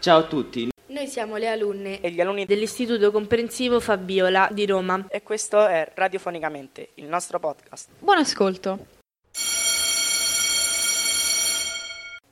Ciao 0.00 0.18
a 0.18 0.22
tutti. 0.24 0.70
Noi 0.86 1.06
siamo 1.06 1.36
le 1.36 1.48
alunne 1.48 2.00
e 2.00 2.10
gli 2.10 2.20
alunni 2.20 2.46
dell'Istituto 2.46 3.10
Comprensivo 3.10 3.78
Fabiola 3.78 4.48
di 4.50 4.66
Roma. 4.66 5.06
E 5.08 5.22
questo 5.22 5.66
è 5.66 5.90
Radiofonicamente, 5.94 6.90
il 6.94 7.04
nostro 7.04 7.38
podcast. 7.38 7.90
Buon 7.98 8.18
ascolto. 8.18 8.86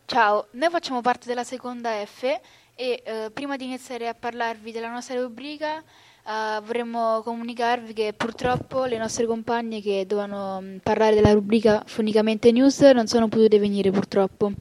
Ciao, 0.07 0.49
noi 0.53 0.71
facciamo 0.71 1.01
parte 1.03 1.29
della 1.29 1.45
seconda 1.45 2.05
F 2.05 2.41
e 2.81 3.03
eh, 3.05 3.31
prima 3.31 3.57
di 3.57 3.67
iniziare 3.67 4.09
a 4.09 4.15
parlarvi 4.15 4.73
della 4.73 4.91
nostra 4.91 5.21
rubrica 5.21 5.81
eh, 5.81 6.61
vorremmo 6.65 7.21
comunicarvi 7.23 7.93
che 7.93 8.15
purtroppo 8.17 8.87
le 8.87 8.97
nostre 8.97 9.27
compagne 9.27 9.83
che 9.83 10.07
dovevano 10.07 10.63
mm, 10.63 10.77
parlare 10.83 11.15
della 11.15 11.35
rubrica 11.35 11.83
Fonicamente 11.85 12.51
News 12.53 12.81
non 12.81 13.07
sono 13.07 13.29
potute 13.29 13.59
venire 13.59 13.91
purtroppo. 13.91 14.53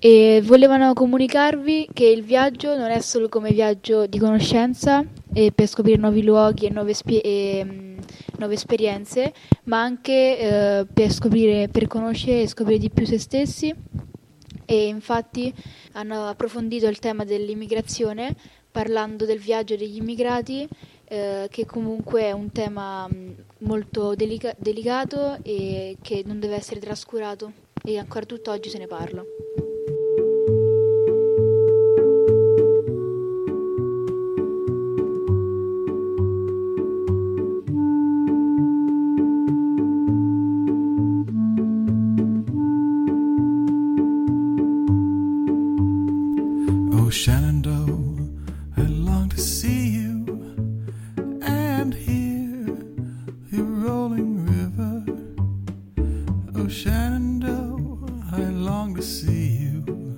E 0.00 0.42
volevano 0.42 0.92
comunicarvi 0.92 1.90
che 1.92 2.06
il 2.06 2.24
viaggio 2.24 2.76
non 2.76 2.90
è 2.90 2.98
solo 3.00 3.28
come 3.28 3.52
viaggio 3.52 4.06
di 4.06 4.18
conoscenza 4.18 5.04
e 5.32 5.52
per 5.52 5.68
scoprire 5.68 5.96
nuovi 5.96 6.24
luoghi 6.24 6.66
e 6.66 6.70
nuove, 6.70 6.94
spie- 6.94 7.20
e, 7.20 7.64
mm, 7.64 7.98
nuove 8.38 8.54
esperienze, 8.54 9.32
ma 9.64 9.80
anche 9.80 10.38
eh, 10.38 10.86
per 10.92 11.12
scoprire, 11.12 11.68
per 11.68 11.86
conoscere 11.86 12.42
e 12.42 12.48
scoprire 12.48 12.80
di 12.80 12.90
più 12.90 13.06
se 13.06 13.18
stessi. 13.20 13.72
E 14.70 14.86
infatti 14.86 15.52
hanno 15.94 16.28
approfondito 16.28 16.86
il 16.86 17.00
tema 17.00 17.24
dell'immigrazione 17.24 18.36
parlando 18.70 19.24
del 19.24 19.40
viaggio 19.40 19.74
degli 19.74 19.96
immigrati, 19.96 20.68
eh, 21.06 21.48
che 21.50 21.66
comunque 21.66 22.22
è 22.22 22.30
un 22.30 22.52
tema 22.52 23.08
mm, 23.12 23.30
molto 23.62 24.14
delica- 24.14 24.54
delicato 24.56 25.42
e 25.42 25.96
che 26.00 26.22
non 26.24 26.38
deve 26.38 26.54
essere 26.54 26.78
trascurato 26.78 27.52
e 27.82 27.98
ancora 27.98 28.24
tutt'oggi 28.24 28.68
se 28.68 28.78
ne 28.78 28.86
parla. 28.86 29.24
See 59.00 59.32
you 59.32 60.09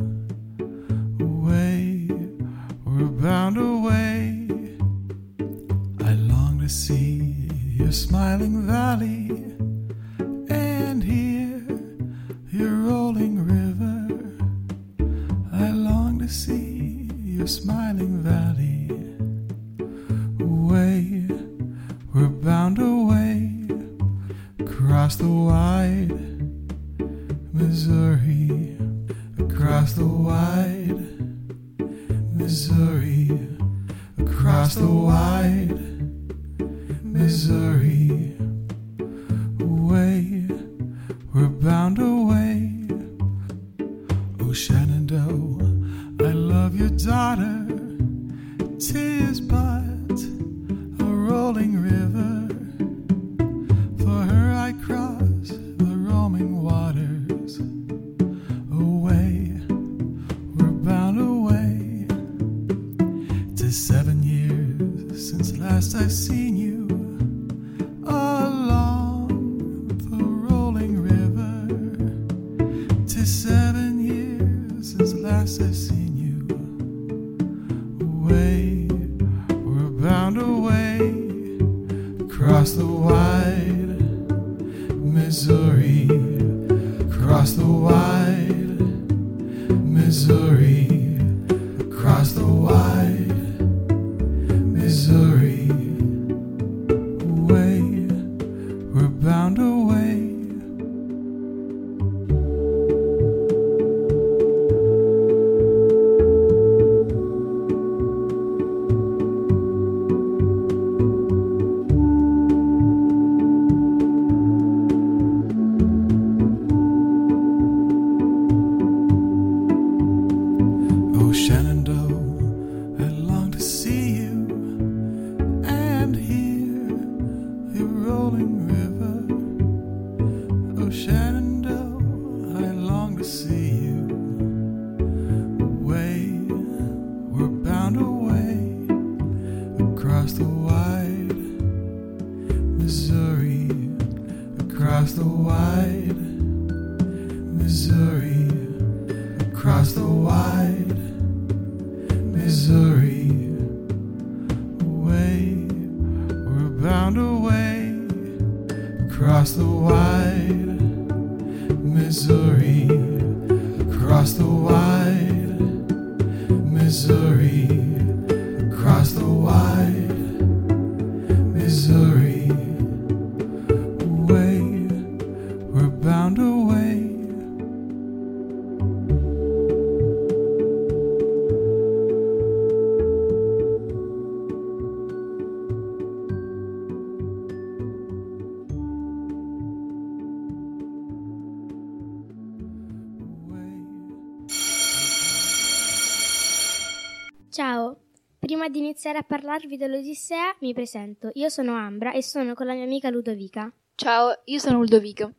iniziare 199.03 199.19
a 199.19 199.27
parlarvi 199.27 199.77
dell'Odissea, 199.77 200.55
mi 200.61 200.73
presento. 200.73 201.31
Io 201.35 201.49
sono 201.49 201.75
Ambra 201.75 202.13
e 202.13 202.23
sono 202.23 202.55
con 202.55 202.67
la 202.67 202.75
mia 202.75 202.85
amica 202.85 203.11
Ludovica. 203.11 203.69
Ciao, 203.97 204.43
io 204.45 204.61
sono 204.61 204.79
Ludovico. 204.79 205.33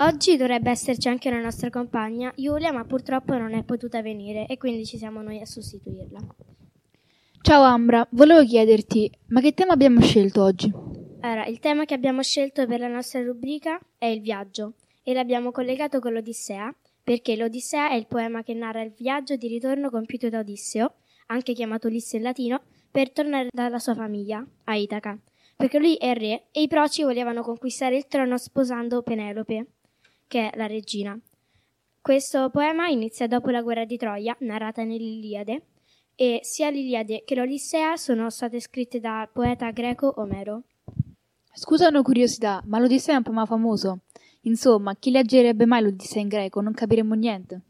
Oggi 0.00 0.36
dovrebbe 0.36 0.68
esserci 0.68 1.08
anche 1.08 1.30
una 1.30 1.40
nostra 1.40 1.70
compagna, 1.70 2.30
Giulia, 2.36 2.72
ma 2.72 2.84
purtroppo 2.84 3.38
non 3.38 3.54
è 3.54 3.62
potuta 3.64 4.02
venire 4.02 4.44
e 4.44 4.58
quindi 4.58 4.84
ci 4.84 4.98
siamo 4.98 5.22
noi 5.22 5.40
a 5.40 5.46
sostituirla. 5.46 6.20
Ciao 7.40 7.62
Ambra, 7.62 8.06
volevo 8.10 8.44
chiederti, 8.44 9.10
ma 9.28 9.40
che 9.40 9.54
tema 9.54 9.72
abbiamo 9.72 10.02
scelto 10.02 10.42
oggi? 10.42 10.70
Allora, 11.20 11.46
il 11.46 11.58
tema 11.58 11.86
che 11.86 11.94
abbiamo 11.94 12.22
scelto 12.22 12.66
per 12.66 12.80
la 12.80 12.88
nostra 12.88 13.22
rubrica 13.22 13.80
è 13.96 14.04
il 14.04 14.20
viaggio 14.20 14.74
e 15.02 15.14
l'abbiamo 15.14 15.52
collegato 15.52 16.00
con 16.00 16.12
l'Odissea 16.12 16.70
perché 17.02 17.34
l'Odissea 17.34 17.88
è 17.92 17.94
il 17.94 18.06
poema 18.06 18.42
che 18.42 18.52
narra 18.52 18.82
il 18.82 18.92
viaggio 18.92 19.36
di 19.36 19.48
ritorno 19.48 19.88
compiuto 19.88 20.28
da 20.28 20.40
Odisseo, 20.40 20.96
anche 21.28 21.54
chiamato 21.54 21.86
Ulisse 21.86 22.18
in 22.18 22.24
latino, 22.24 22.62
per 22.90 23.12
tornare 23.12 23.48
dalla 23.52 23.78
sua 23.78 23.94
famiglia, 23.94 24.44
a 24.64 24.76
Itaca, 24.76 25.18
perché 25.56 25.78
lui 25.78 25.94
è 25.96 26.14
re 26.14 26.46
e 26.50 26.62
i 26.62 26.68
proci 26.68 27.02
volevano 27.02 27.42
conquistare 27.42 27.96
il 27.96 28.06
trono 28.06 28.36
sposando 28.38 29.02
Penelope, 29.02 29.66
che 30.26 30.50
è 30.50 30.56
la 30.56 30.66
regina. 30.66 31.18
Questo 32.00 32.48
poema 32.50 32.88
inizia 32.88 33.26
dopo 33.26 33.50
la 33.50 33.60
guerra 33.60 33.84
di 33.84 33.96
Troia, 33.96 34.36
narrata 34.40 34.82
nell'Iliade, 34.82 35.62
e 36.14 36.40
sia 36.42 36.70
l'Iliade 36.70 37.22
che 37.24 37.34
l'Odissea 37.34 37.96
sono 37.96 38.30
state 38.30 38.60
scritte 38.60 39.00
dal 39.00 39.28
poeta 39.30 39.70
greco 39.70 40.14
Omero. 40.16 40.62
Scusa 41.52 41.88
una 41.88 42.02
curiosità, 42.02 42.62
ma 42.66 42.78
l'Odissea 42.78 43.14
è 43.14 43.16
un 43.18 43.22
poema 43.22 43.44
famoso. 43.44 44.00
Insomma, 44.42 44.94
chi 44.96 45.10
leggerebbe 45.10 45.66
mai 45.66 45.82
l'Odissea 45.82 46.22
in 46.22 46.28
greco? 46.28 46.60
Non 46.60 46.72
capiremmo 46.72 47.14
niente. 47.14 47.60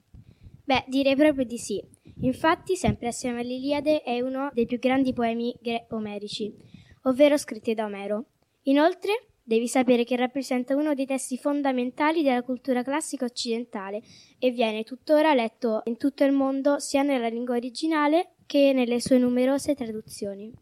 Beh, 0.70 0.84
direi 0.87 1.17
proprio 1.17 1.44
di 1.44 1.58
sì. 1.58 1.82
Infatti, 2.20 2.76
sempre 2.76 3.08
assieme 3.08 3.40
all'Iliade, 3.40 4.02
è 4.02 4.20
uno 4.20 4.50
dei 4.52 4.67
più 4.67 4.78
grandi 4.78 5.12
poemi 5.12 5.52
gre- 5.61 5.88
omerici, 5.90 6.55
ovvero 7.02 7.37
scritti 7.37 7.75
da 7.75 7.87
Omero. 7.87 8.26
Inoltre, 8.64 9.31
devi 9.43 9.67
sapere 9.67 10.05
che 10.05 10.14
rappresenta 10.14 10.76
uno 10.76 10.94
dei 10.94 11.06
testi 11.06 11.37
fondamentali 11.38 12.22
della 12.22 12.44
cultura 12.44 12.84
classica 12.84 13.25
occidentale 13.25 14.00
e 14.38 14.52
viene 14.52 14.84
tuttora 14.84 15.34
letto 15.34 15.81
in 15.87 15.96
tutto 15.96 16.22
il 16.22 16.31
mondo 16.31 16.78
sia 16.78 17.02
nella 17.02 17.26
lingua 17.26 17.56
originale 17.56 18.34
che 18.46 18.72
nelle 18.72 19.00
sue 19.00 19.19
numerose 19.19 19.75
traduzioni. 19.75 20.52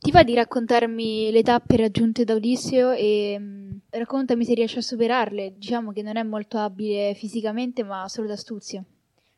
Ti 0.00 0.10
va 0.12 0.22
di 0.22 0.32
raccontarmi 0.32 1.30
le 1.30 1.42
tappe 1.42 1.76
raggiunte 1.76 2.24
da 2.24 2.32
Odisseo 2.32 2.92
e 2.92 3.36
mm, 3.38 3.70
raccontami 3.90 4.46
se 4.46 4.54
riesci 4.54 4.78
a 4.78 4.82
superarle. 4.82 5.52
Diciamo 5.58 5.92
che 5.92 6.00
non 6.00 6.16
è 6.16 6.22
molto 6.22 6.56
abile 6.56 7.12
fisicamente, 7.12 7.84
ma 7.84 8.08
solo 8.08 8.26
d'astuzia. 8.26 8.82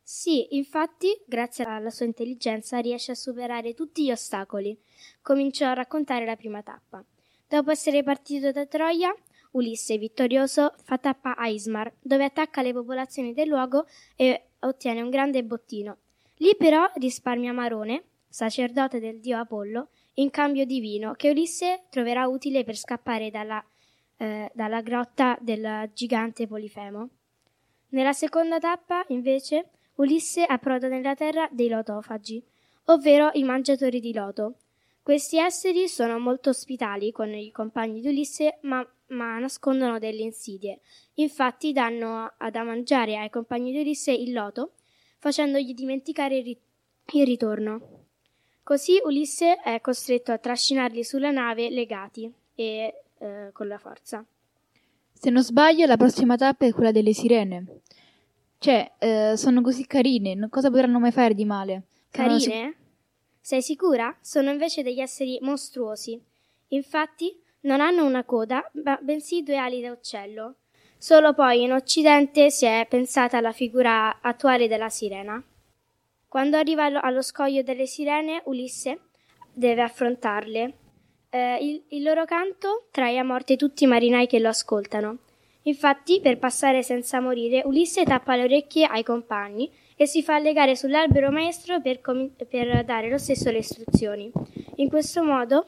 Sì, 0.00 0.54
infatti, 0.54 1.20
grazie 1.26 1.64
alla 1.64 1.90
sua 1.90 2.06
intelligenza, 2.06 2.78
riesce 2.78 3.10
a 3.10 3.16
superare 3.16 3.74
tutti 3.74 4.04
gli 4.04 4.12
ostacoli. 4.12 4.78
Cominciò 5.20 5.66
a 5.66 5.72
raccontare 5.72 6.24
la 6.24 6.36
prima 6.36 6.62
tappa. 6.62 7.04
Dopo 7.48 7.72
essere 7.72 8.04
partito 8.04 8.52
da 8.52 8.64
Troia, 8.64 9.12
Ulisse, 9.52 9.98
vittorioso, 9.98 10.74
fa 10.84 10.96
tappa 10.96 11.34
a 11.34 11.48
Ismar, 11.48 11.92
dove 12.00 12.22
attacca 12.22 12.62
le 12.62 12.72
popolazioni 12.72 13.34
del 13.34 13.48
luogo 13.48 13.86
e 14.14 14.50
ottiene 14.60 15.02
un 15.02 15.10
grande 15.10 15.42
bottino. 15.42 15.96
Lì 16.36 16.54
però 16.56 16.88
risparmia 16.94 17.52
Marone, 17.52 18.04
sacerdote 18.28 19.00
del 19.00 19.18
dio 19.18 19.38
Apollo, 19.38 19.88
in 20.14 20.30
cambio 20.30 20.64
di 20.64 20.80
vino, 20.80 21.14
che 21.14 21.30
Ulisse 21.30 21.84
troverà 21.90 22.26
utile 22.26 22.64
per 22.64 22.76
scappare 22.76 23.30
dalla, 23.30 23.64
eh, 24.16 24.50
dalla 24.54 24.80
grotta 24.82 25.38
del 25.40 25.90
gigante 25.94 26.46
Polifemo. 26.46 27.08
Nella 27.88 28.12
seconda 28.12 28.58
tappa, 28.58 29.04
invece, 29.08 29.70
Ulisse 29.96 30.44
approda 30.44 30.88
nella 30.88 31.14
terra 31.14 31.48
dei 31.50 31.68
lotofagi, 31.68 32.42
ovvero 32.86 33.30
i 33.34 33.42
mangiatori 33.42 34.00
di 34.00 34.12
loto. 34.12 34.56
Questi 35.02 35.38
esseri 35.38 35.88
sono 35.88 36.18
molto 36.18 36.50
ospitali 36.50 37.10
con 37.10 37.34
i 37.34 37.50
compagni 37.50 38.00
di 38.00 38.08
Ulisse, 38.08 38.58
ma, 38.62 38.86
ma 39.08 39.38
nascondono 39.38 39.98
delle 39.98 40.22
insidie. 40.22 40.80
Infatti 41.14 41.72
danno 41.72 42.32
a 42.38 42.50
da 42.50 42.62
mangiare 42.62 43.18
ai 43.18 43.28
compagni 43.28 43.72
di 43.72 43.80
Ulisse 43.80 44.12
il 44.12 44.32
loto, 44.32 44.74
facendogli 45.18 45.74
dimenticare 45.74 46.38
il, 46.38 46.44
ri- 46.44 46.60
il 47.14 47.26
ritorno. 47.26 48.01
Così 48.64 49.00
Ulisse 49.04 49.56
è 49.56 49.80
costretto 49.80 50.30
a 50.32 50.38
trascinarli 50.38 51.02
sulla 51.02 51.30
nave 51.30 51.68
legati 51.68 52.32
e 52.54 53.02
eh, 53.18 53.50
con 53.52 53.66
la 53.66 53.78
forza. 53.78 54.24
Se 55.12 55.30
non 55.30 55.42
sbaglio, 55.42 55.86
la 55.86 55.96
prossima 55.96 56.36
tappa 56.36 56.66
è 56.66 56.72
quella 56.72 56.92
delle 56.92 57.12
sirene. 57.12 57.80
Cioè, 58.58 58.92
eh, 58.98 59.36
sono 59.36 59.60
così 59.60 59.86
carine, 59.86 60.34
non- 60.34 60.48
cosa 60.48 60.70
potranno 60.70 61.00
mai 61.00 61.10
fare 61.10 61.34
di 61.34 61.44
male? 61.44 61.82
Sono 62.10 62.38
sic- 62.38 62.50
Carine? 62.50 62.76
Sei 63.40 63.62
sicura? 63.62 64.16
Sono 64.20 64.50
invece 64.50 64.82
degli 64.82 65.00
esseri 65.00 65.38
mostruosi. 65.42 66.20
Infatti 66.68 67.36
non 67.62 67.80
hanno 67.80 68.04
una 68.04 68.22
coda, 68.24 68.68
ma 68.84 68.96
bensì 69.02 69.42
due 69.42 69.56
ali 69.56 69.80
da 69.80 69.90
uccello. 69.90 70.54
Solo 70.96 71.34
poi 71.34 71.62
in 71.62 71.72
Occidente 71.72 72.50
si 72.50 72.64
è 72.64 72.86
pensata 72.88 73.38
alla 73.38 73.50
figura 73.50 74.20
attuale 74.20 74.68
della 74.68 74.88
sirena. 74.88 75.42
Quando 76.32 76.56
arriva 76.56 76.86
allo- 76.86 77.20
scoglio 77.20 77.60
delle 77.62 77.84
sirene, 77.84 78.40
Ulisse 78.46 79.00
deve 79.52 79.82
affrontarle. 79.82 80.72
Eh, 81.28 81.58
il, 81.60 81.82
il 81.88 82.02
loro 82.02 82.24
canto 82.24 82.86
trae 82.90 83.18
a 83.18 83.22
morte 83.22 83.56
tutti 83.56 83.84
i 83.84 83.86
marinai 83.86 84.26
che 84.26 84.38
lo 84.38 84.48
ascoltano. 84.48 85.18
Infatti, 85.64 86.22
per 86.22 86.38
passare 86.38 86.82
senza 86.82 87.20
morire, 87.20 87.60
Ulisse 87.66 88.04
tappa 88.04 88.34
le 88.34 88.44
orecchie 88.44 88.86
ai 88.86 89.02
compagni 89.02 89.70
e 89.94 90.06
si 90.06 90.22
fa 90.22 90.38
legare 90.38 90.74
sull'albero 90.74 91.30
maestro 91.30 91.82
per, 91.82 92.00
comi- 92.00 92.32
per 92.48 92.82
dare 92.82 93.10
lo 93.10 93.18
stesso 93.18 93.50
le 93.50 93.58
istruzioni. 93.58 94.32
In 94.76 94.88
questo 94.88 95.22
modo, 95.22 95.66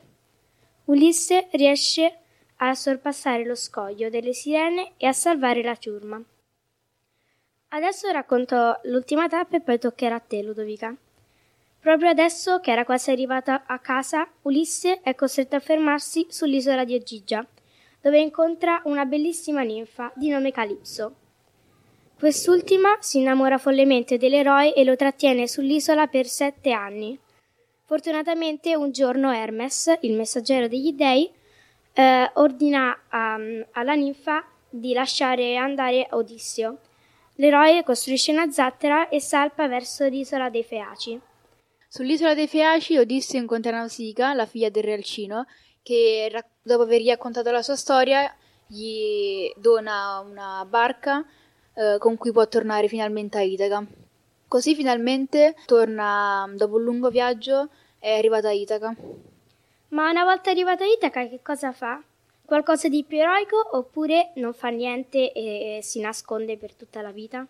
Ulisse 0.86 1.46
riesce 1.50 2.20
a 2.56 2.74
sorpassare 2.74 3.44
lo 3.44 3.54
scoglio 3.54 4.08
delle 4.08 4.32
sirene 4.32 4.92
e 4.96 5.06
a 5.08 5.12
salvare 5.12 5.62
la 5.62 5.76
ciurma. 5.76 6.24
Adesso 7.74 8.08
racconto 8.12 8.78
l'ultima 8.84 9.26
tappa 9.26 9.56
e 9.56 9.60
poi 9.60 9.80
toccherà 9.80 10.14
a 10.14 10.20
te, 10.20 10.40
Ludovica. 10.44 10.94
Proprio 11.80 12.08
adesso, 12.08 12.60
che 12.60 12.70
era 12.70 12.84
quasi 12.84 13.10
arrivata 13.10 13.64
a 13.66 13.80
casa, 13.80 14.28
Ulisse 14.42 15.00
è 15.02 15.16
costretto 15.16 15.56
a 15.56 15.60
fermarsi 15.60 16.24
sull'isola 16.30 16.84
di 16.84 16.94
Ogigia, 16.94 17.44
dove 18.00 18.20
incontra 18.20 18.80
una 18.84 19.04
bellissima 19.04 19.62
ninfa 19.62 20.12
di 20.14 20.28
nome 20.28 20.52
Calipso. 20.52 21.14
Quest'ultima 22.16 22.96
si 23.00 23.18
innamora 23.18 23.58
follemente 23.58 24.18
dell'eroe 24.18 24.72
e 24.72 24.84
lo 24.84 24.94
trattiene 24.94 25.48
sull'isola 25.48 26.06
per 26.06 26.26
sette 26.26 26.70
anni. 26.70 27.18
Fortunatamente 27.86 28.76
un 28.76 28.92
giorno 28.92 29.32
Hermes, 29.32 29.98
il 30.02 30.14
messaggero 30.14 30.68
degli 30.68 30.92
dei, 30.92 31.28
eh, 31.92 32.30
ordina 32.34 33.00
a- 33.08 33.36
alla 33.72 33.94
ninfa 33.94 34.44
di 34.70 34.92
lasciare 34.92 35.56
andare 35.56 36.06
Odisseo. 36.10 36.78
L'eroe 37.36 37.82
costruisce 37.82 38.30
una 38.30 38.50
zattera 38.50 39.08
e 39.08 39.20
salpa 39.20 39.66
verso 39.66 40.06
l'isola 40.06 40.50
dei 40.50 40.62
Feaci. 40.62 41.20
Sull'isola 41.88 42.34
dei 42.34 42.46
Feaci, 42.46 42.98
Odisseo 42.98 43.40
incontra 43.40 43.76
Nausicaa, 43.76 44.34
la 44.34 44.46
figlia 44.46 44.68
del 44.68 44.84
re 44.84 44.94
Alcino, 44.94 45.46
che 45.82 46.30
dopo 46.62 46.82
aver 46.82 47.02
raccontato 47.04 47.50
la 47.50 47.62
sua 47.62 47.76
storia 47.76 48.32
gli 48.66 49.52
dona 49.56 50.20
una 50.20 50.64
barca 50.68 51.24
eh, 51.74 51.96
con 51.98 52.16
cui 52.16 52.32
può 52.32 52.46
tornare 52.48 52.88
finalmente 52.88 53.38
a 53.38 53.42
Itaca. 53.42 53.84
Così 54.46 54.74
finalmente 54.74 55.56
torna, 55.66 56.48
dopo 56.54 56.76
un 56.76 56.84
lungo 56.84 57.10
viaggio, 57.10 57.68
è 57.98 58.16
arrivata 58.16 58.48
a 58.48 58.52
Itaca. 58.52 58.94
Ma 59.88 60.10
una 60.10 60.24
volta 60.24 60.50
arrivato 60.50 60.84
a 60.84 60.86
Itaca, 60.86 61.26
che 61.26 61.40
cosa 61.42 61.72
fa? 61.72 62.00
Qualcosa 62.46 62.88
di 62.88 63.04
più 63.04 63.18
eroico 63.18 63.56
oppure 63.72 64.32
non 64.34 64.52
fa 64.52 64.68
niente 64.68 65.32
e 65.32 65.78
si 65.82 66.00
nasconde 66.00 66.58
per 66.58 66.74
tutta 66.74 67.00
la 67.00 67.10
vita? 67.10 67.46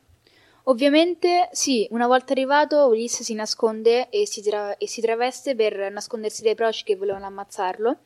Ovviamente, 0.65 1.49
sì, 1.51 1.87
una 1.91 2.07
volta 2.07 2.33
arrivato, 2.33 2.87
Ulisse 2.87 3.25
si 3.25 3.35
nasconde 3.35 4.09
e 4.09 4.25
si, 4.25 4.41
tra- 4.41 4.77
e 4.77 4.87
si 4.87 5.01
traveste 5.01 5.57
per 5.57 5.91
nascondersi 5.91 6.43
dai 6.43 6.55
proci 6.55 6.85
che 6.85 6.95
volevano 6.95 7.27
ammazzarlo. 7.27 7.97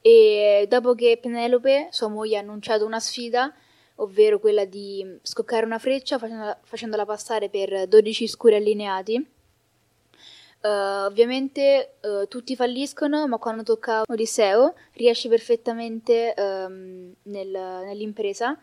E 0.00 0.66
dopo 0.68 0.94
che 0.94 1.18
Penelope, 1.20 1.88
sua 1.90 2.08
moglie, 2.08 2.36
ha 2.36 2.40
annunciato 2.40 2.86
una 2.86 3.00
sfida, 3.00 3.52
ovvero 3.96 4.38
quella 4.38 4.64
di 4.64 5.18
scoccare 5.20 5.66
una 5.66 5.78
freccia 5.78 6.18
facendola, 6.18 6.58
facendola 6.62 7.04
passare 7.04 7.48
per 7.48 7.88
12 7.88 8.28
scuri 8.28 8.54
allineati, 8.54 9.26
eh, 10.64 10.68
ovviamente 10.68 11.96
eh, 12.00 12.26
tutti 12.28 12.56
falliscono, 12.56 13.28
ma 13.28 13.36
quando 13.36 13.62
tocca 13.62 14.02
Odisseo 14.06 14.74
riesce 14.92 15.28
perfettamente 15.28 16.32
ehm, 16.32 17.14
nel- 17.24 17.82
nell'impresa 17.84 18.58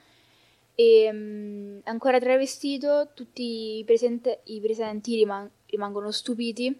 e 0.73 1.09
mm, 1.13 1.79
ancora 1.83 2.19
travestito 2.19 3.09
tutti 3.13 3.77
i, 3.77 3.83
presente- 3.83 4.41
i 4.45 4.59
presenti 4.59 5.15
riman- 5.15 5.49
rimangono 5.67 6.09
stupiti 6.09 6.75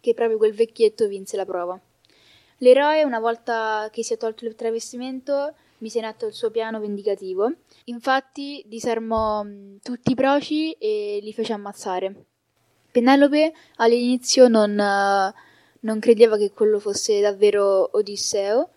che 0.00 0.14
proprio 0.14 0.38
quel 0.38 0.54
vecchietto 0.54 1.06
vinse 1.06 1.36
la 1.36 1.44
prova. 1.44 1.78
L'eroe, 2.58 3.04
una 3.04 3.20
volta 3.20 3.88
che 3.92 4.02
si 4.02 4.14
è 4.14 4.16
tolto 4.16 4.46
il 4.46 4.54
travestimento, 4.54 5.54
mise 5.78 5.98
in 5.98 6.04
atto 6.06 6.26
il 6.26 6.32
suo 6.32 6.50
piano 6.50 6.80
vendicativo. 6.80 7.52
Infatti 7.84 8.62
disarmò 8.66 9.42
mm, 9.44 9.76
tutti 9.82 10.12
i 10.12 10.14
proci 10.14 10.72
e 10.72 11.18
li 11.20 11.32
fece 11.34 11.52
ammazzare. 11.52 12.24
Penelope 12.90 13.52
all'inizio 13.76 14.48
non, 14.48 14.78
eh, 14.78 15.34
non 15.80 15.98
credeva 15.98 16.36
che 16.36 16.50
quello 16.52 16.78
fosse 16.78 17.20
davvero 17.20 17.90
Odisseo, 17.92 18.70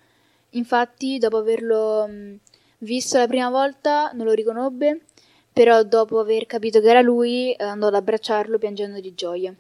infatti 0.51 1.17
dopo 1.17 1.38
averlo 1.38 2.08
mh, 2.08 2.39
visto 2.79 3.17
la 3.17 3.27
prima 3.27 3.50
volta 3.50 4.12
non 4.13 4.25
lo 4.25 4.34
riconobbe, 4.34 5.01
però 5.51 5.84
dopo 5.84 6.20
aver 6.20 6.46
capito 6.46 6.79
che 6.79 6.89
era 6.89 7.01
lui 7.01 7.53
eh, 7.53 7.63
andò 7.63 7.88
ad 7.88 7.96
abbracciarlo 7.96 8.58
piangendo 8.58 9.00
di 9.00 9.13
gioia. 9.13 9.55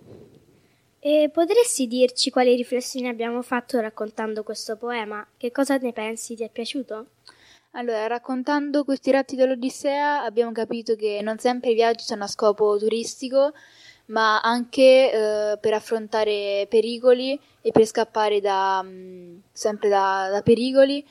E 1.05 1.29
potresti 1.33 1.85
dirci 1.85 2.29
quali 2.29 2.55
riflessioni 2.55 3.09
abbiamo 3.09 3.41
fatto 3.41 3.77
raccontando 3.79 4.41
questo 4.41 4.77
poema? 4.77 5.27
Che 5.35 5.51
cosa 5.51 5.75
ne 5.77 5.91
pensi? 5.91 6.33
Ti 6.33 6.43
è 6.43 6.49
piaciuto? 6.49 7.07
Allora, 7.71 8.07
raccontando 8.07 8.85
questi 8.85 9.11
ratti 9.11 9.35
dell'Odissea 9.35 10.23
abbiamo 10.23 10.51
capito 10.51 10.95
che 10.95 11.19
non 11.21 11.39
sempre 11.39 11.71
i 11.71 11.73
viaggi 11.73 12.05
sono 12.05 12.23
a 12.23 12.27
scopo 12.27 12.77
turistico, 12.77 13.51
ma 14.05 14.41
anche 14.41 15.11
eh, 15.11 15.57
per 15.57 15.73
affrontare 15.73 16.65
pericoli 16.69 17.39
e 17.61 17.71
per 17.71 17.85
scappare 17.85 18.41
da, 18.41 18.81
mh, 18.81 19.43
sempre 19.51 19.89
da, 19.89 20.29
da 20.31 20.41
pericoli. 20.41 21.05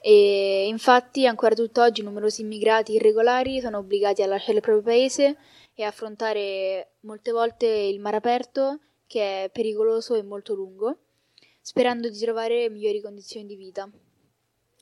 E 0.00 0.66
infatti 0.68 1.26
ancora 1.26 1.54
tutt'oggi 1.54 2.02
numerosi 2.02 2.42
immigrati 2.42 2.92
irregolari 2.92 3.60
sono 3.60 3.78
obbligati 3.78 4.22
a 4.22 4.26
lasciare 4.26 4.58
il 4.58 4.60
proprio 4.60 4.84
paese 4.84 5.38
e 5.74 5.82
affrontare 5.82 6.96
molte 7.00 7.32
volte 7.32 7.66
il 7.66 8.00
mare 8.00 8.16
aperto, 8.16 8.80
che 9.06 9.44
è 9.44 9.50
pericoloso 9.50 10.14
e 10.14 10.22
molto 10.22 10.54
lungo, 10.54 10.98
sperando 11.60 12.10
di 12.10 12.18
trovare 12.18 12.68
migliori 12.68 13.00
condizioni 13.00 13.46
di 13.46 13.56
vita. 13.56 13.88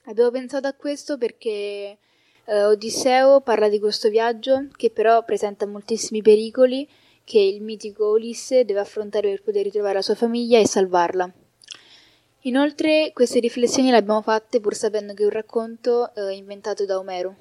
Abbiamo 0.06 0.30
pensato 0.32 0.66
a 0.66 0.74
questo 0.74 1.16
perché 1.16 1.98
eh, 2.44 2.64
Odisseo 2.64 3.40
parla 3.40 3.68
di 3.68 3.78
questo 3.78 4.08
viaggio 4.08 4.66
che 4.76 4.90
però 4.90 5.24
presenta 5.24 5.64
moltissimi 5.66 6.20
pericoli 6.20 6.88
che 7.24 7.38
il 7.38 7.62
mitico 7.62 8.10
Ulisse 8.10 8.64
deve 8.64 8.80
affrontare 8.80 9.28
per 9.30 9.42
poter 9.42 9.64
ritrovare 9.64 9.94
la 9.94 10.02
sua 10.02 10.14
famiglia 10.14 10.58
e 10.58 10.66
salvarla. 10.66 11.32
Inoltre 12.44 13.12
queste 13.12 13.38
riflessioni 13.38 13.90
le 13.90 13.96
abbiamo 13.96 14.22
fatte 14.22 14.60
pur 14.60 14.74
sapendo 14.74 15.14
che 15.14 15.22
è 15.22 15.26
un 15.26 15.32
racconto 15.32 16.12
eh, 16.14 16.34
inventato 16.34 16.84
da 16.84 16.98
Omero. 16.98 17.36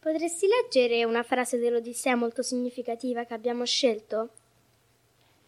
Potresti 0.00 0.46
leggere 0.46 1.04
una 1.04 1.22
frase 1.22 1.58
dell'Odissea 1.58 2.16
molto 2.16 2.42
significativa 2.42 3.24
che 3.24 3.34
abbiamo 3.34 3.64
scelto? 3.64 4.30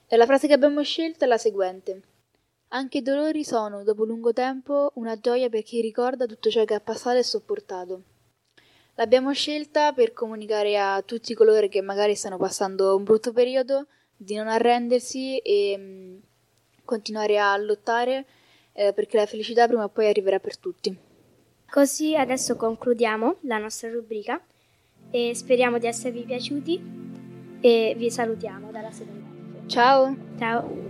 La 0.08 0.26
frase 0.26 0.46
che 0.46 0.52
abbiamo 0.52 0.82
scelto 0.82 1.24
è 1.24 1.28
la 1.28 1.38
seguente. 1.38 2.02
Anche 2.68 2.98
i 2.98 3.02
dolori 3.02 3.44
sono, 3.44 3.82
dopo 3.82 4.04
lungo 4.04 4.32
tempo, 4.32 4.92
una 4.94 5.18
gioia 5.18 5.48
per 5.48 5.62
chi 5.62 5.80
ricorda 5.80 6.26
tutto 6.26 6.50
ciò 6.50 6.64
che 6.64 6.74
ha 6.74 6.80
passato 6.80 7.18
e 7.18 7.24
sopportato. 7.24 8.02
L'abbiamo 9.00 9.32
scelta 9.32 9.94
per 9.94 10.12
comunicare 10.12 10.78
a 10.78 11.00
tutti 11.00 11.32
coloro 11.32 11.68
che 11.68 11.80
magari 11.80 12.14
stanno 12.14 12.36
passando 12.36 12.94
un 12.94 13.02
brutto 13.02 13.32
periodo 13.32 13.86
di 14.14 14.34
non 14.34 14.46
arrendersi 14.46 15.38
e 15.38 15.74
mh, 15.78 16.20
continuare 16.84 17.38
a 17.38 17.56
lottare 17.56 18.26
eh, 18.74 18.92
perché 18.92 19.16
la 19.16 19.24
felicità 19.24 19.66
prima 19.66 19.84
o 19.84 19.88
poi 19.88 20.06
arriverà 20.06 20.38
per 20.38 20.58
tutti. 20.58 20.94
Così 21.70 22.14
adesso 22.14 22.56
concludiamo 22.56 23.36
la 23.44 23.56
nostra 23.56 23.90
rubrica 23.90 24.38
e 25.10 25.34
speriamo 25.34 25.78
di 25.78 25.86
esservi 25.86 26.20
piaciuti 26.24 27.58
e 27.58 27.94
vi 27.96 28.10
salutiamo 28.10 28.70
dalla 28.70 28.90
seconda. 28.90 29.66
Ciao! 29.66 30.14
Ciao! 30.38 30.89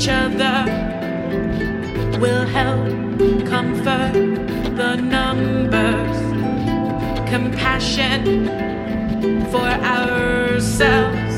Each 0.00 0.08
other 0.08 0.64
will 2.18 2.46
help 2.46 2.88
comfort 3.46 4.14
the 4.74 4.96
numbers 4.96 6.16
compassion 7.28 8.46
for 9.50 9.68
ourselves 9.98 11.34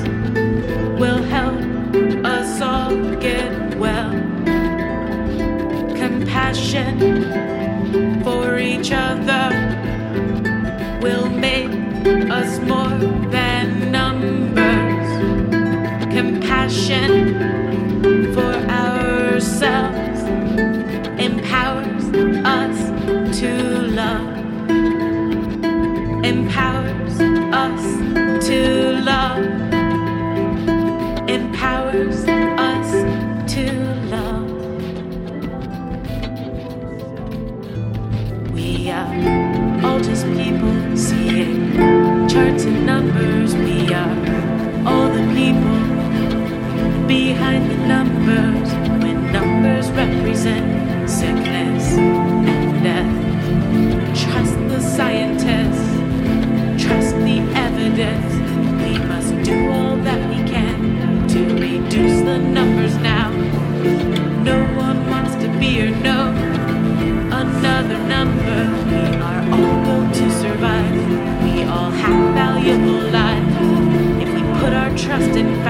will 1.00 1.24
help 1.24 1.60
us 2.24 2.60
all 2.60 2.94
get 3.16 3.74
well. 3.78 4.12
Compassion 5.96 7.00
for 8.22 8.58
each 8.58 8.92
other 8.92 9.50
will 11.02 11.28
make 11.28 11.74
us 12.30 12.60
more 12.60 12.96
than 13.28 13.90
numbers. 13.90 15.08
Compassion 16.14 17.21
Justin 75.22 75.61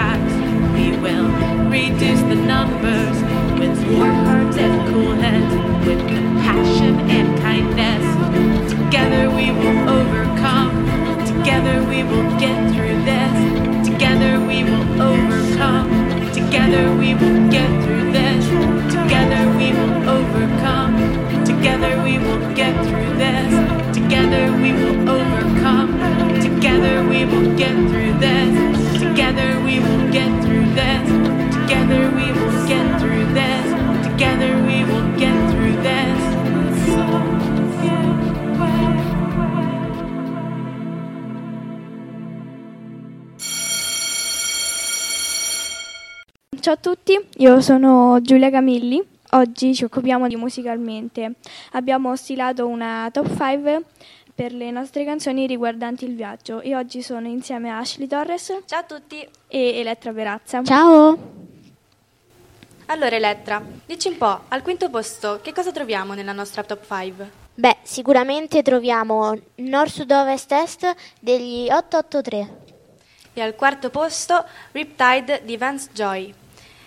Ciao 46.72 46.80
a 46.80 46.94
tutti, 46.94 47.28
io 47.36 47.60
sono 47.60 48.18
Giulia 48.22 48.48
Camilli. 48.48 48.98
Oggi 49.32 49.74
ci 49.74 49.84
occupiamo 49.84 50.26
di 50.26 50.36
musicalmente. 50.36 51.34
Abbiamo 51.72 52.16
stilato 52.16 52.66
una 52.66 53.10
top 53.12 53.26
5 53.26 53.84
per 54.34 54.54
le 54.54 54.70
nostre 54.70 55.04
canzoni 55.04 55.46
riguardanti 55.46 56.06
il 56.06 56.14
viaggio 56.14 56.62
e 56.62 56.74
oggi 56.74 57.02
sono 57.02 57.28
insieme 57.28 57.68
a 57.68 57.76
Ashley 57.76 58.06
Torres 58.06 58.60
Ciao 58.64 58.80
a 58.80 58.84
tutti. 58.84 59.20
e 59.48 59.80
Elettra 59.80 60.14
Perazza. 60.14 60.62
Ciao! 60.64 61.18
Allora 62.86 63.16
Elettra, 63.16 63.62
dici 63.84 64.08
un 64.08 64.16
po', 64.16 64.44
al 64.48 64.62
quinto 64.62 64.88
posto 64.88 65.40
che 65.42 65.52
cosa 65.52 65.72
troviamo 65.72 66.14
nella 66.14 66.32
nostra 66.32 66.62
top 66.62 66.86
5? 66.86 67.30
Beh, 67.52 67.76
sicuramente 67.82 68.62
troviamo 68.62 69.38
Nord, 69.56 69.90
Sud, 69.90 70.10
Ovest, 70.10 70.50
Est 70.52 70.94
degli 71.20 71.68
883. 71.70 72.60
E 73.34 73.42
al 73.42 73.54
quarto 73.56 73.90
posto 73.90 74.42
Riptide 74.70 75.42
di 75.44 75.58
Vance 75.58 75.90
Joy. 75.92 76.40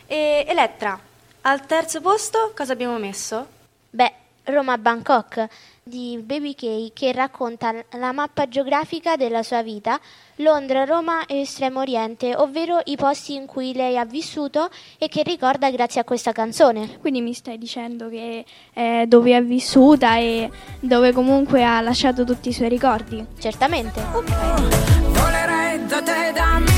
E 0.08 0.46
Elettra, 0.48 1.00
al 1.42 1.66
terzo 1.66 2.00
posto 2.00 2.52
cosa 2.56 2.74
abbiamo 2.74 2.98
messo? 3.00 3.48
Beh, 3.90 4.14
Roma 4.44 4.78
Bangkok 4.78 5.48
di 5.82 6.20
Baby 6.24 6.54
K 6.54 6.94
che 6.94 7.12
racconta 7.12 7.74
la 7.92 8.12
mappa 8.12 8.48
geografica 8.48 9.16
della 9.16 9.42
sua 9.42 9.64
vita, 9.64 10.00
Londra, 10.38 10.84
Roma 10.84 11.26
e 11.26 11.42
Estremo 11.42 11.80
Oriente, 11.80 12.36
ovvero 12.36 12.80
i 12.86 12.96
posti 12.96 13.34
in 13.34 13.48
cui 13.48 13.74
lei 13.74 13.98
ha 13.98 14.06
vissuto 14.06 14.70
e 14.98 15.08
che 15.08 15.24
ricorda 15.24 15.72
grazie 15.72 16.02
a 16.02 16.04
questa 16.04 16.32
canzone. 16.32 17.00
Quindi 17.00 17.22
mi 17.22 17.34
stai 17.34 17.58
dicendo 17.58 18.08
che 18.10 18.46
è 18.74 19.06
dove 19.08 19.36
è 19.36 19.44
vissuta 19.44 20.18
e 20.18 20.50
dove 20.80 21.12
comunque 21.14 21.64
ha 21.64 21.82
lasciato 21.82 22.24
tutti 22.24 22.50
i 22.50 22.54
suoi 22.54 22.70
ricordi. 22.70 23.26
Certamente. 23.40 24.04
Volerei 24.12 25.86
da 25.88 26.02
te 26.02 26.32
da 26.32 26.60
Milano 26.60 26.75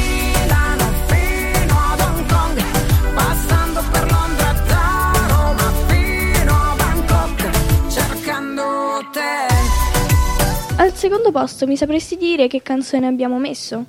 secondo 10.98 11.32
posto 11.32 11.68
mi 11.68 11.78
sapresti 11.78 12.18
dire 12.18 12.48
che 12.48 12.64
canzone 12.64 13.06
abbiamo 13.06 13.38
messo? 13.38 13.86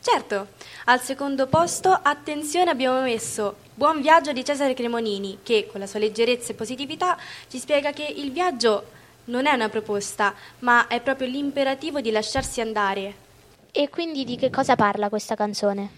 Certo, 0.00 0.48
al 0.86 1.00
secondo 1.00 1.46
posto, 1.46 1.90
attenzione, 1.90 2.70
abbiamo 2.70 3.00
messo 3.00 3.66
Buon 3.74 4.00
viaggio 4.00 4.32
di 4.32 4.44
Cesare 4.44 4.74
Cremonini, 4.74 5.38
che 5.44 5.68
con 5.70 5.78
la 5.78 5.86
sua 5.86 6.00
leggerezza 6.00 6.50
e 6.50 6.56
positività 6.56 7.16
ci 7.46 7.60
spiega 7.60 7.92
che 7.92 8.02
il 8.02 8.32
viaggio 8.32 8.86
non 9.26 9.46
è 9.46 9.52
una 9.52 9.68
proposta, 9.68 10.34
ma 10.60 10.88
è 10.88 11.00
proprio 11.00 11.28
l'imperativo 11.28 12.00
di 12.00 12.10
lasciarsi 12.10 12.60
andare. 12.60 13.14
E 13.70 13.88
quindi 13.88 14.24
di 14.24 14.34
che 14.34 14.50
cosa 14.50 14.74
parla 14.74 15.08
questa 15.08 15.36
canzone? 15.36 15.90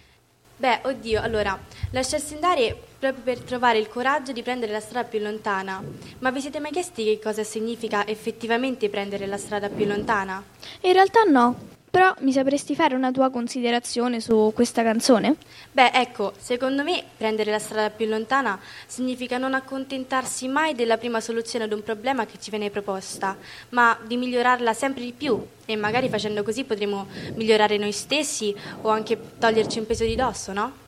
Beh, 0.59 0.81
oddio, 0.83 1.23
allora, 1.23 1.59
lasciarsi 1.93 2.35
andare 2.35 2.83
proprio 3.01 3.25
per 3.25 3.41
trovare 3.41 3.79
il 3.79 3.89
coraggio 3.89 4.33
di 4.33 4.43
prendere 4.43 4.71
la 4.71 4.81
strada 4.81 5.09
più 5.09 5.21
lontana. 5.21 5.83
Ma 6.19 6.31
vi 6.31 6.41
siete 6.43 6.61
mai 6.61 6.71
chiesti 6.71 7.03
che 7.03 7.19
cosa 7.21 7.43
significa 7.43 8.07
effettivamente 8.07 8.91
prendere 8.91 9.27
la 9.27 9.39
strada 9.39 9.71
più 9.71 9.87
lontana? 9.87 10.45
In 10.83 10.93
realtà 10.93 11.23
no, 11.23 11.57
però 11.91 12.15
mi 12.21 12.31
sapresti 12.31 12.75
fare 12.75 12.95
una 12.95 13.11
tua 13.11 13.31
considerazione 13.31 14.21
su 14.21 14.53
questa 14.55 14.83
canzone? 14.83 15.37
Beh, 15.73 15.93
ecco, 15.95 16.35
secondo 16.39 16.83
me 16.83 17.03
prendere 17.17 17.51
la 17.51 17.59
strada 17.59 17.89
più 17.89 18.07
lontana 18.07 18.61
significa 18.87 19.39
non 19.39 19.55
accontentarsi 19.55 20.47
mai 20.47 20.75
della 20.75 20.99
prima 20.99 21.21
soluzione 21.21 21.65
ad 21.65 21.73
un 21.73 21.83
problema 21.83 22.27
che 22.27 22.39
ci 22.39 22.51
viene 22.51 22.69
proposta, 22.69 23.35
ma 23.71 23.99
di 24.07 24.17
migliorarla 24.19 24.75
sempre 24.75 25.03
di 25.03 25.13
più 25.13 25.43
e 25.65 25.75
magari 25.75 26.11
facendo 26.11 26.43
così 26.43 26.65
potremo 26.65 27.07
migliorare 27.35 27.79
noi 27.79 27.93
stessi 27.93 28.55
o 28.83 28.91
anche 28.91 29.19
toglierci 29.39 29.79
un 29.79 29.87
peso 29.87 30.05
di 30.05 30.15
dosso, 30.15 30.53
no? 30.53 30.80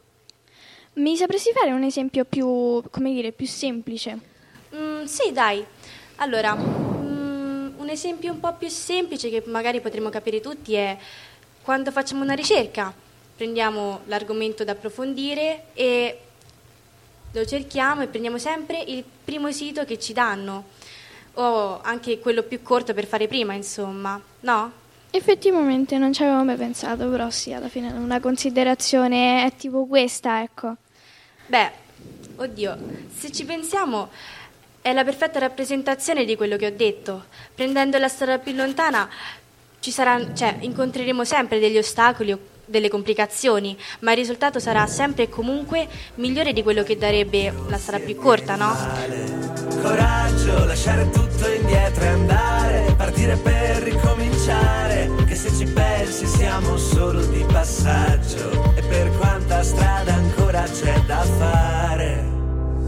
Mi 0.95 1.17
sapresti 1.17 1.53
fare 1.53 1.73
un 1.73 1.85
esempio 1.85 2.25
più, 2.27 2.83
come 2.91 3.13
dire, 3.13 3.33
più 3.33 3.47
semplice? 3.47 4.19
Mm, 4.75 5.05
sì, 5.05 5.33
dai. 5.33 5.65
Allora, 6.17 6.55
mm, 6.55 7.79
un 7.79 7.89
esempio 7.89 8.31
un 8.33 8.41
po' 8.41 8.53
più 8.55 8.69
semplice 8.69 9.31
che 9.31 9.43
magari 9.47 9.81
potremo 9.81 10.11
capire 10.11 10.41
tutti 10.41 10.75
è 10.75 10.99
quando 11.63 11.91
facciamo 11.93 12.23
una 12.23 12.35
ricerca, 12.35 12.93
prendiamo 13.35 14.01
l'argomento 14.05 14.65
da 14.65 14.73
approfondire 14.73 15.69
e 15.73 16.19
lo 17.33 17.47
cerchiamo 17.47 18.03
e 18.03 18.09
prendiamo 18.09 18.37
sempre 18.37 18.83
il 18.87 19.03
primo 19.25 19.51
sito 19.51 19.87
che 19.87 19.99
ci 19.99 20.13
danno 20.13 20.65
o 21.35 21.81
anche 21.81 22.19
quello 22.19 22.43
più 22.43 22.61
corto 22.61 22.93
per 22.93 23.07
fare 23.07 23.29
prima, 23.29 23.55
insomma, 23.55 24.21
no? 24.41 24.82
Effettivamente 25.15 25.99
non 25.99 26.13
ci 26.13 26.23
avevo 26.23 26.43
mai 26.43 26.57
pensato, 26.57 27.09
però 27.09 27.29
sì, 27.29 27.53
alla 27.53 27.69
fine 27.69 27.93
una 27.93 28.19
considerazione 28.19 29.45
è 29.45 29.55
tipo 29.55 29.87
questa, 29.87 30.43
ecco. 30.43 30.77
Beh, 31.47 31.71
oddio, 32.37 32.79
se 33.15 33.31
ci 33.31 33.45
pensiamo 33.45 34.09
è 34.81 34.93
la 34.93 35.05
perfetta 35.05 35.39
rappresentazione 35.39 36.25
di 36.25 36.35
quello 36.35 36.57
che 36.57 36.67
ho 36.67 36.73
detto. 36.75 37.27
Prendendo 37.55 37.99
la 37.99 38.09
strada 38.09 38.39
più 38.39 38.55
lontana 38.55 39.09
ci 39.81 39.91
saranno, 39.91 40.35
cioè, 40.35 40.57
incontreremo 40.61 41.25
sempre 41.25 41.59
degli 41.59 41.77
ostacoli 41.77 42.33
o 42.33 42.39
delle 42.65 42.89
complicazioni, 42.89 43.77
ma 44.01 44.13
il 44.13 44.17
risultato 44.17 44.59
sarà 44.59 44.87
sempre 44.87 45.25
e 45.25 45.29
comunque 45.29 45.87
migliore 46.15 46.53
di 46.53 46.63
quello 46.63 46.83
che 46.83 46.97
darebbe 46.97 47.53
la 47.69 47.77
strada 47.77 48.05
più 48.05 48.17
corta, 48.17 48.57
no? 48.57 48.75
Coraggio, 49.83 50.65
lasciare 50.65 51.11
tutto 51.11 51.49
indietro 51.49 52.05
e 52.05 52.09
andare, 52.09 52.95
partire 52.97 53.37
per 53.37 53.83
ricominciare, 53.83 55.02
se 55.43 55.51
ci 55.67 55.73
pensi 55.73 56.25
siamo 56.25 56.77
solo 56.77 57.27
di 57.27 57.45
passaggio 57.51 58.77
e 58.77 58.83
per 58.83 59.11
quanta 59.19 59.65
strada 59.65 60.15
ancora 60.15 60.63
c'è 60.63 61.01
da 61.01 61.19
fare, 61.19 62.25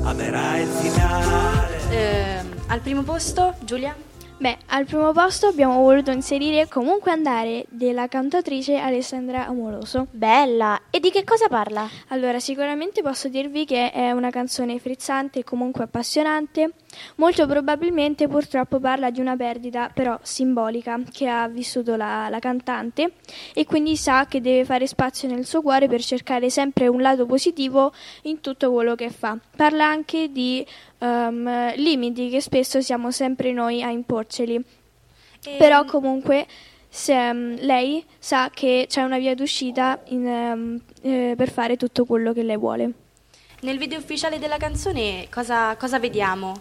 amerai 0.05 0.63
il 0.63 0.69
finale. 0.69 1.79
Ehm, 1.91 2.55
al 2.69 2.79
primo 2.79 3.03
posto, 3.03 3.57
Giulia? 3.65 3.97
Beh, 4.37 4.59
al 4.67 4.85
primo 4.85 5.11
posto 5.13 5.47
abbiamo 5.47 5.81
voluto 5.81 6.11
inserire 6.11 6.69
Comunque 6.69 7.11
andare 7.11 7.67
della 7.71 8.09
cantatrice 8.09 8.77
Alessandra 8.77 9.47
Amoroso. 9.47 10.07
Bella! 10.11 10.81
E 10.91 11.01
di 11.01 11.11
che 11.11 11.25
cosa 11.25 11.49
parla? 11.49 11.89
Allora, 12.09 12.39
sicuramente 12.39 13.03
posso 13.03 13.29
dirvi 13.29 13.65
che 13.65 13.91
è 13.91 14.13
una 14.13 14.31
canzone 14.31 14.79
frizzante 14.79 15.41
e 15.41 15.45
comunque 15.45 15.85
appassionante. 15.85 16.71
Molto 17.17 17.47
probabilmente 17.47 18.29
purtroppo 18.29 18.79
parla 18.81 19.11
di 19.11 19.21
una 19.21 19.37
perdita 19.37 19.91
però 19.93 20.19
simbolica 20.23 21.01
che 21.11 21.29
ha 21.29 21.49
vissuto 21.49 21.97
la, 21.97 22.29
la 22.29 22.39
cantante 22.39 23.13
e 23.55 23.65
quindi 23.65 23.97
sa 23.97 24.27
che 24.27 24.41
deve 24.41 24.65
fare 24.65 24.87
spazio 24.87 25.29
nel 25.29 25.47
suo 25.47 25.63
cuore 25.63 25.89
per 25.89 26.03
cercare 26.03 26.51
sempre 26.51 26.87
un 26.87 27.01
lato 27.01 27.27
positivo 27.27 27.93
in 28.23 28.41
tutto 28.41 28.73
quello 28.73 28.95
che 28.95 29.11
fa. 29.11 29.39
Parla 29.57 29.87
anche 29.87 30.31
di 30.31 30.65
ehm, 30.99 31.75
limiti 31.77 32.29
che 32.29 32.41
spesso 32.41 32.81
siamo 32.81 33.11
sempre 33.11 33.53
noi 33.53 33.83
a 33.83 33.91
imporceli. 33.91 34.55
E- 35.45 35.57
Però 35.59 35.85
comunque 35.85 36.47
se, 36.89 37.33
mm, 37.33 37.57
lei 37.61 38.05
sa 38.19 38.51
che 38.53 38.87
c'è 38.89 39.03
una 39.03 39.19
via 39.19 39.35
d'uscita 39.35 40.01
in, 40.07 40.27
ehm, 40.27 40.81
eh, 41.03 41.35
per 41.37 41.51
fare 41.51 41.77
tutto 41.77 42.05
quello 42.05 42.33
che 42.33 42.43
lei 42.43 42.57
vuole. 42.57 42.93
Nel 43.65 43.79
video 43.79 43.99
ufficiale 43.99 44.39
della 44.39 44.59
canzone 44.59 45.27
cosa, 45.31 45.75
cosa 45.77 45.99
vediamo? 45.99 46.53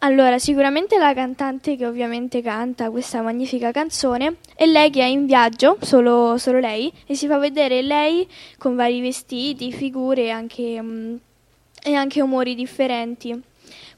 Allora, 0.00 0.40
sicuramente 0.40 0.98
la 0.98 1.14
cantante 1.14 1.76
che 1.76 1.86
ovviamente 1.86 2.42
canta 2.42 2.90
questa 2.90 3.22
magnifica 3.22 3.70
canzone 3.70 4.38
è 4.56 4.66
lei 4.66 4.90
che 4.90 5.00
è 5.00 5.04
in 5.04 5.26
viaggio, 5.26 5.78
solo, 5.80 6.36
solo 6.36 6.58
lei, 6.58 6.92
e 7.06 7.14
si 7.14 7.28
fa 7.28 7.38
vedere 7.38 7.82
lei 7.82 8.28
con 8.58 8.74
vari 8.74 9.00
vestiti, 9.00 9.70
figure 9.70 10.32
anche, 10.32 10.82
mm, 10.82 11.14
e 11.84 11.94
anche 11.94 12.20
umori 12.20 12.56
differenti. 12.56 13.40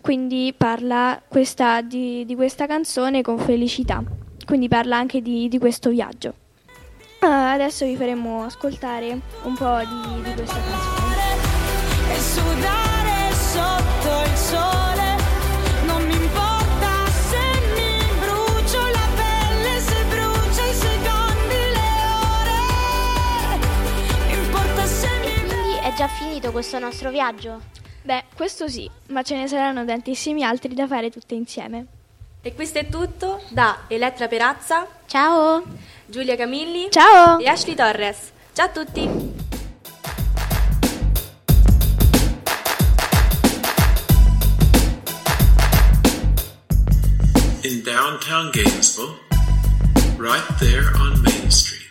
Quindi 0.02 0.52
parla 0.54 1.20
questa- 1.26 1.80
di, 1.80 2.26
di 2.26 2.34
questa 2.34 2.66
canzone 2.66 3.22
con 3.22 3.38
felicità, 3.38 4.04
quindi 4.44 4.68
parla 4.68 4.98
anche 4.98 5.22
di, 5.22 5.48
di 5.48 5.58
questo 5.58 5.88
viaggio. 5.88 6.34
Ah, 7.20 7.52
adesso 7.52 7.86
vi 7.86 7.96
faremo 7.96 8.44
ascoltare 8.44 9.18
un 9.44 9.54
po' 9.54 9.78
di, 9.78 10.22
di 10.22 10.34
questa 10.34 10.60
canzone. 10.60 11.05
Già 25.96 26.08
finito 26.08 26.52
questo 26.52 26.78
nostro 26.78 27.10
viaggio? 27.10 27.60
Beh, 28.02 28.24
questo 28.34 28.68
sì, 28.68 28.88
ma 29.08 29.22
ce 29.22 29.34
ne 29.34 29.48
saranno 29.48 29.84
tantissimi 29.84 30.44
altri 30.44 30.74
da 30.74 30.86
fare 30.86 31.10
tutte 31.10 31.34
insieme. 31.34 31.86
E 32.42 32.54
questo 32.54 32.78
è 32.78 32.88
tutto 32.88 33.42
da 33.48 33.84
Elettra 33.88 34.28
Perazza, 34.28 34.86
Ciao! 35.06 35.62
Giulia 36.04 36.36
Camilli 36.36 36.88
Ciao! 36.90 37.38
e 37.38 37.48
Ashley 37.48 37.74
Torres. 37.74 38.30
Ciao 38.52 38.66
a 38.66 38.68
tutti! 38.68 39.45
In 47.66 47.82
downtown 47.82 48.52
Gainesville, 48.52 49.18
right 50.16 50.46
there 50.60 50.96
on 50.98 51.20
Main 51.20 51.50
Street. 51.50 51.90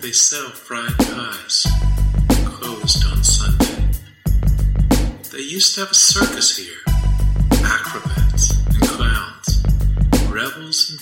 They 0.00 0.12
sell 0.12 0.50
fried 0.50 0.96
pies, 0.98 1.66
closed 2.44 3.04
on 3.06 3.24
Sunday. 3.24 3.88
They 5.32 5.40
used 5.40 5.74
to 5.74 5.80
have 5.80 5.90
a 5.90 5.94
circus 5.94 6.56
here, 6.56 6.78
acrobats 7.64 8.50
and 8.68 8.88
clowns, 8.88 9.64
revels 10.30 10.90
and 10.90 10.97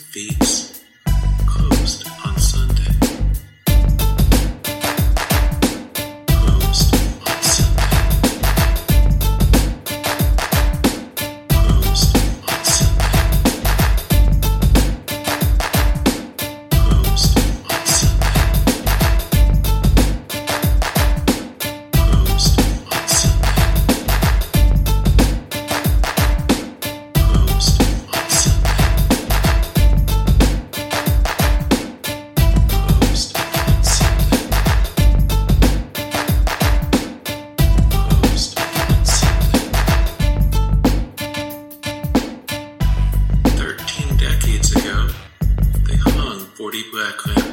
deep 46.77 46.93
breath. 46.93 47.46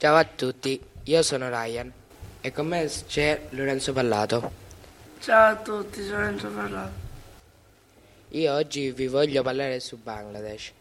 Ciao 0.00 0.16
a 0.16 0.24
tutti, 0.24 0.80
io 1.04 1.22
sono 1.22 1.50
Ryan 1.50 1.92
e 2.40 2.52
con 2.52 2.66
me 2.66 2.90
c'è 3.06 3.48
Lorenzo 3.50 3.92
Pallato. 3.92 4.50
Ciao 5.20 5.52
a 5.52 5.56
tutti, 5.56 6.02
sono 6.02 6.24
Enzo 6.24 6.48
Parlato. 6.48 6.92
Io 8.28 8.54
oggi 8.54 8.92
vi 8.92 9.08
voglio 9.08 9.42
parlare 9.42 9.78
su 9.78 9.98
Bangladesh. 10.02 10.72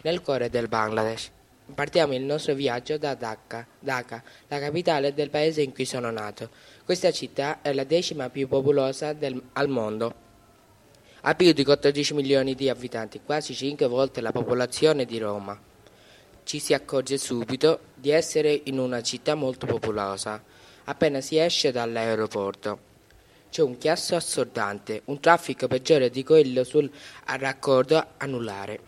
Nel 0.00 0.22
cuore 0.22 0.48
del 0.48 0.68
Bangladesh 0.68 1.30
partiamo 1.74 2.14
il 2.14 2.22
nostro 2.22 2.54
viaggio 2.54 2.96
da 2.96 3.14
Dhaka, 3.14 3.66
Dhaka, 3.78 4.22
la 4.48 4.58
capitale 4.58 5.12
del 5.12 5.28
paese 5.28 5.60
in 5.60 5.74
cui 5.74 5.84
sono 5.84 6.10
nato. 6.10 6.48
Questa 6.82 7.10
città 7.10 7.60
è 7.60 7.74
la 7.74 7.84
decima 7.84 8.30
più 8.30 8.48
popolosa 8.48 9.12
del- 9.12 9.42
al 9.52 9.68
mondo. 9.68 10.14
Ha 11.20 11.34
più 11.34 11.52
di 11.52 11.62
14 11.62 12.14
milioni 12.14 12.54
di 12.54 12.70
abitanti, 12.70 13.20
quasi 13.22 13.52
5 13.54 13.86
volte 13.86 14.22
la 14.22 14.32
popolazione 14.32 15.04
di 15.04 15.18
Roma. 15.18 15.60
Ci 16.44 16.58
si 16.58 16.74
accorge 16.74 17.18
subito 17.18 17.80
di 17.94 18.10
essere 18.10 18.60
in 18.64 18.78
una 18.78 19.00
città 19.02 19.34
molto 19.34 19.66
popolosa, 19.66 20.42
appena 20.84 21.20
si 21.20 21.38
esce 21.38 21.70
dall'aeroporto. 21.70 22.90
C'è 23.50 23.62
un 23.62 23.78
chiasso 23.78 24.16
assordante, 24.16 25.02
un 25.06 25.20
traffico 25.20 25.68
peggiore 25.68 26.10
di 26.10 26.24
quello 26.24 26.64
sul 26.64 26.90
raccordo 27.26 28.04
anulare. 28.16 28.80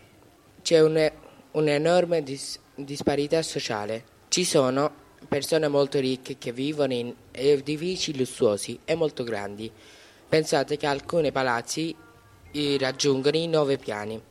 C'è 0.61 0.81
un- 0.81 1.11
un'enorme 1.51 2.23
dis- 2.23 2.59
disparità 2.75 3.41
sociale. 3.41 4.03
Ci 4.27 4.43
sono 4.43 5.03
persone 5.27 5.67
molto 5.67 5.99
ricche 5.99 6.37
che 6.37 6.51
vivono 6.51 6.93
in 6.93 7.13
edifici 7.31 8.17
lussuosi 8.17 8.79
e 8.85 8.95
molto 8.95 9.23
grandi. 9.23 9.71
Pensate 10.27 10.77
che 10.77 10.87
alcuni 10.87 11.31
palazzi 11.31 11.95
eh, 12.51 12.77
raggiungono 12.79 13.37
i 13.37 13.47
nove 13.47 13.77
piani. 13.77 14.21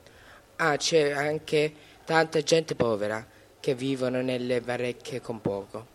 Ah, 0.56 0.76
c'è 0.76 1.10
anche 1.10 1.72
tanta 2.04 2.42
gente 2.42 2.74
povera 2.74 3.26
che 3.60 3.74
vivono 3.74 4.20
nelle 4.20 4.60
baracche 4.60 5.20
con 5.20 5.40
poco. 5.40 5.92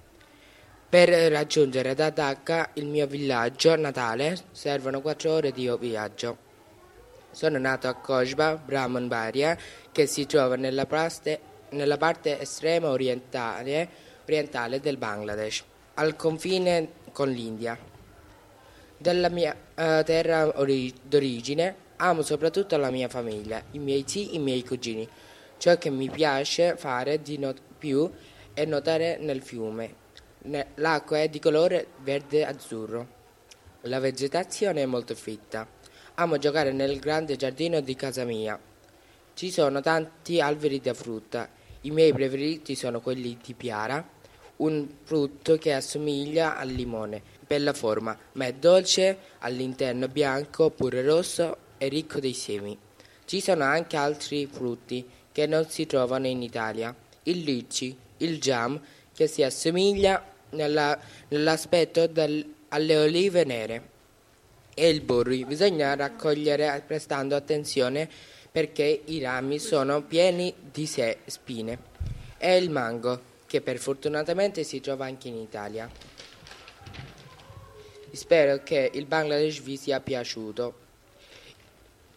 Per 0.90 1.08
raggiungere 1.08 1.94
da 1.94 2.10
Dhaka 2.10 2.72
il 2.74 2.88
mio 2.88 3.06
villaggio 3.06 3.76
natale 3.76 4.36
servono 4.52 5.02
4 5.02 5.32
ore 5.32 5.52
di 5.52 5.72
viaggio. 5.80 6.38
Sono 7.30 7.60
nato 7.60 7.88
a 7.88 7.94
Kojba, 7.94 8.56
Brahmanbaria, 8.56 9.56
che 9.92 10.08
si 10.08 10.26
trova 10.26 10.56
nella, 10.56 10.88
praste- 10.88 11.40
nella 11.70 11.98
parte 11.98 12.40
estrema 12.40 12.90
orientale, 12.90 13.88
orientale 14.24 14.80
del 14.80 14.98
Bangladesh, 14.98 15.64
al 15.94 16.16
confine 16.16 16.90
con 17.12 17.30
l'India. 17.30 17.78
Della 18.98 19.30
mia 19.30 19.56
eh, 19.76 20.02
terra 20.04 20.60
ori- 20.60 20.94
d'origine 21.04 21.88
amo 21.98 22.22
soprattutto 22.22 22.78
la 22.78 22.90
mia 22.90 23.10
famiglia, 23.10 23.62
i 23.72 23.80
miei 23.80 24.04
zii, 24.08 24.36
i 24.36 24.40
miei 24.40 24.64
cugini. 24.64 25.08
Ciò 25.60 25.78
che 25.78 25.90
mi 25.90 26.10
piace 26.10 26.78
fare 26.78 27.22
di 27.22 27.38
no- 27.38 27.54
più 27.78 28.10
è 28.54 28.64
nuotare 28.64 29.18
nel 29.18 29.42
fiume. 29.42 29.94
L'acqua 30.76 31.20
è 31.20 31.28
di 31.28 31.40
colore 31.40 31.88
verde-azzurro. 31.98 33.08
La 33.82 34.00
vegetazione 34.00 34.84
è 34.84 34.86
molto 34.86 35.16
fitta. 35.16 35.68
Amo 36.16 36.38
giocare 36.38 36.72
nel 36.72 36.98
grande 37.00 37.36
giardino 37.36 37.82
di 37.82 37.94
casa 37.94 38.24
mia. 38.24 38.58
Ci 39.34 39.52
sono 39.52 39.82
tanti 39.82 40.40
alberi 40.40 40.80
da 40.80 40.94
frutta. 40.94 41.50
I 41.82 41.92
miei 41.92 42.14
preferiti 42.14 42.74
sono 42.74 43.02
quelli 43.02 43.38
di 43.44 43.54
piara, 43.54 44.08
un 44.58 44.88
frutto 45.04 45.58
che 45.58 45.74
assomiglia 45.74 46.56
al 46.56 46.70
limone 46.70 47.22
per 47.46 47.62
la 47.62 47.74
forma, 47.74 48.18
ma 48.34 48.46
è 48.46 48.54
dolce, 48.54 49.18
all'interno 49.40 50.08
bianco 50.08 50.66
oppure 50.66 51.02
rosso 51.02 51.58
e 51.78 51.90
ricco 51.90 52.22
dei 52.22 52.34
semi. 52.34 52.78
Ci 53.26 53.42
sono 53.42 53.66
anche 53.66 53.98
altri 53.98 54.48
frutti 54.48 55.06
che 55.32 55.46
non 55.46 55.68
si 55.70 55.86
trovano 55.86 56.28
in 56.28 56.42
Italia. 56.42 56.94
Il 57.24 57.40
litchi, 57.40 57.96
il 58.18 58.40
jam, 58.40 58.80
che 59.14 59.28
si 59.28 59.44
assomiglia 59.44 60.24
nella- 60.52 60.98
nell'aspetto 61.30 62.08
del- 62.08 62.54
alle 62.70 62.98
olive 62.98 63.44
nere 63.44 63.90
e 64.74 64.90
il 64.90 65.02
burri 65.02 65.44
bisogna 65.46 65.96
raccogliere 65.96 66.84
prestando 66.86 67.36
attenzione 67.36 68.10
perché 68.52 69.02
i 69.06 69.20
rami 69.20 69.60
sono 69.60 70.02
pieni 70.04 70.54
di 70.72 70.86
se- 70.86 71.20
spine 71.26 71.78
e 72.38 72.58
il 72.58 72.70
mango 72.70 73.22
che 73.46 73.62
per 73.62 73.78
fortunatamente 73.78 74.64
si 74.64 74.80
trova 74.80 75.06
anche 75.06 75.28
in 75.28 75.36
Italia. 75.38 75.90
Spero 78.12 78.62
che 78.64 78.90
il 78.94 79.06
Bangladesh 79.06 79.60
vi 79.62 79.78
sia 79.78 80.00
piaciuto. 80.00 80.88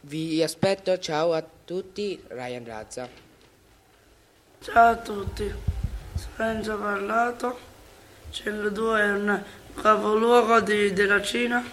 Vi 0.03 0.42
aspetto, 0.42 0.98
ciao 0.98 1.33
a 1.33 1.40
tutti, 1.42 1.62
Ryan 1.80 2.64
Razza. 2.66 3.08
Ciao 4.61 4.90
a 4.90 4.96
tutti, 4.96 5.50
Lorenzo 6.37 6.76
Parlato, 6.76 7.58
Chengdu 8.30 8.92
è 8.92 9.11
un 9.11 9.42
capoluogo 9.80 10.61
di- 10.61 10.92
della 10.92 11.22
Cina, 11.22 11.64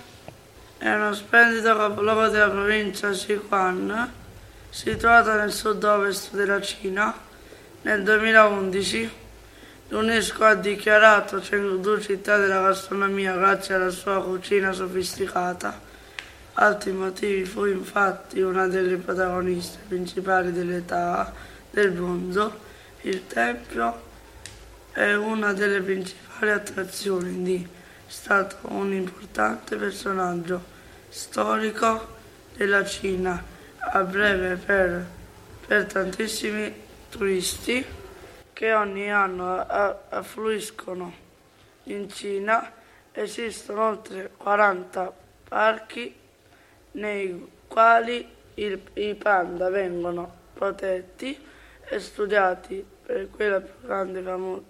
è 0.77 0.89
uno 0.89 1.13
splendido 1.13 1.75
capoluogo 1.75 2.29
della 2.29 2.49
provincia 2.49 3.11
Sichuan, 3.11 4.13
situata 4.69 5.35
nel 5.35 5.51
sud-ovest 5.51 6.33
della 6.33 6.61
Cina. 6.61 7.13
Nel 7.81 8.01
2011 8.01 9.11
l'UNESCO 9.89 10.45
ha 10.45 10.55
dichiarato 10.55 11.39
Chengdu 11.39 11.99
città 11.99 12.37
della 12.37 12.61
gastronomia 12.61 13.33
grazie 13.33 13.75
alla 13.75 13.89
sua 13.89 14.23
cucina 14.23 14.71
sofisticata. 14.71 15.87
Altri 16.61 16.91
motivi 16.91 17.45
fu 17.45 17.63
infatti 17.63 18.41
una 18.41 18.67
delle 18.67 18.97
protagoniste 18.97 19.77
principali 19.87 20.51
dell'età 20.51 21.31
del 21.69 21.91
bronzo. 21.91 22.59
Il 23.03 23.27
tempio 23.27 24.01
è 24.91 25.13
una 25.13 25.53
delle 25.53 25.79
principali 25.79 26.51
attrazioni 26.51 27.43
di 27.43 27.65
stato 28.05 28.57
un 28.63 28.91
importante 28.91 29.77
personaggio 29.77 30.61
storico 31.07 32.17
della 32.57 32.83
Cina, 32.83 33.41
a 33.77 34.03
breve 34.03 34.57
per, 34.57 35.05
per 35.65 35.85
tantissimi 35.85 36.75
turisti 37.07 37.85
che 38.51 38.73
ogni 38.73 39.09
anno 39.09 39.65
affluiscono 39.65 41.13
in 41.83 42.09
Cina. 42.09 42.69
Esistono 43.13 43.87
oltre 43.87 44.29
40 44.35 45.13
parchi 45.47 46.18
nei 46.91 47.49
quali 47.67 48.27
il- 48.55 48.81
i 48.93 49.15
panda 49.15 49.69
vengono 49.69 50.31
protetti 50.53 51.37
e 51.85 51.99
studiati 51.99 52.85
per 53.05 53.29
quella 53.29 53.61
più 53.61 53.73
grande 53.81 54.21
famo- 54.21 54.63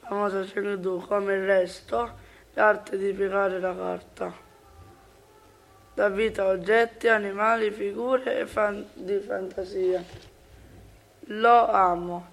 famosa 0.00 0.42
Chengdu 0.42 1.04
come 1.06 1.34
il 1.34 1.44
resto 1.44 2.12
l'arte 2.54 2.96
di 2.96 3.12
piegare 3.12 3.58
la 3.58 3.74
carta. 3.74 4.32
Da 5.94 6.08
vita 6.08 6.42
a 6.42 6.48
oggetti, 6.48 7.08
animali, 7.08 7.70
figure 7.70 8.40
e 8.40 8.46
fan- 8.46 8.86
di 8.94 9.18
fantasia. 9.18 10.02
Lo 11.28 11.68
amo. 11.70 12.32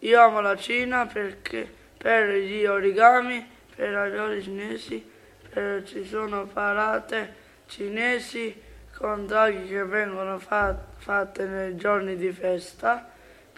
Io 0.00 0.20
amo 0.20 0.40
la 0.40 0.56
Cina 0.56 1.06
perché 1.06 1.72
per 1.96 2.28
gli 2.34 2.64
origami, 2.64 3.48
per 3.74 3.88
i 3.90 3.92
ravioli 3.92 4.42
cinesi, 4.42 5.08
per 5.48 5.84
ci 5.84 6.04
sono 6.04 6.46
parate 6.46 7.44
cinesi 7.66 8.62
con 8.96 9.26
draghi 9.26 9.68
che 9.68 9.84
vengono 9.84 10.38
fa- 10.38 10.76
fatte 10.96 11.44
nei 11.44 11.76
giorni 11.76 12.16
di 12.16 12.32
festa, 12.32 13.08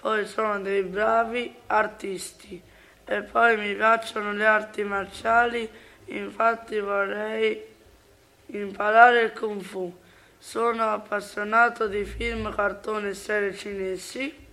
poi 0.01 0.27
sono 0.27 0.61
dei 0.61 0.83
bravi 0.83 1.55
artisti 1.66 2.61
e 3.05 3.23
poi 3.23 3.57
mi 3.57 3.75
piacciono 3.75 4.33
le 4.33 4.47
arti 4.47 4.85
marciali, 4.85 5.68
infatti 6.07 6.79
vorrei 6.79 7.64
imparare 8.47 9.23
il 9.23 9.33
kung 9.33 9.62
fu. 9.62 9.97
Sono 10.38 10.92
appassionato 10.92 11.87
di 11.88 12.05
film, 12.05 12.55
cartoni 12.55 13.09
e 13.09 13.14
serie 13.14 13.55
cinesi. 13.55 14.47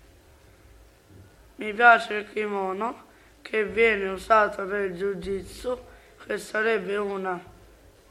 Mi 1.57 1.73
piace 1.73 2.13
il 2.15 2.31
kimono 2.31 3.03
che 3.41 3.65
viene 3.65 4.07
usato 4.07 4.65
per 4.65 4.85
il 4.85 4.93
jiu-jitsu, 4.93 5.79
che 6.25 6.37
sarebbe 6.37 6.95
una, 6.95 7.39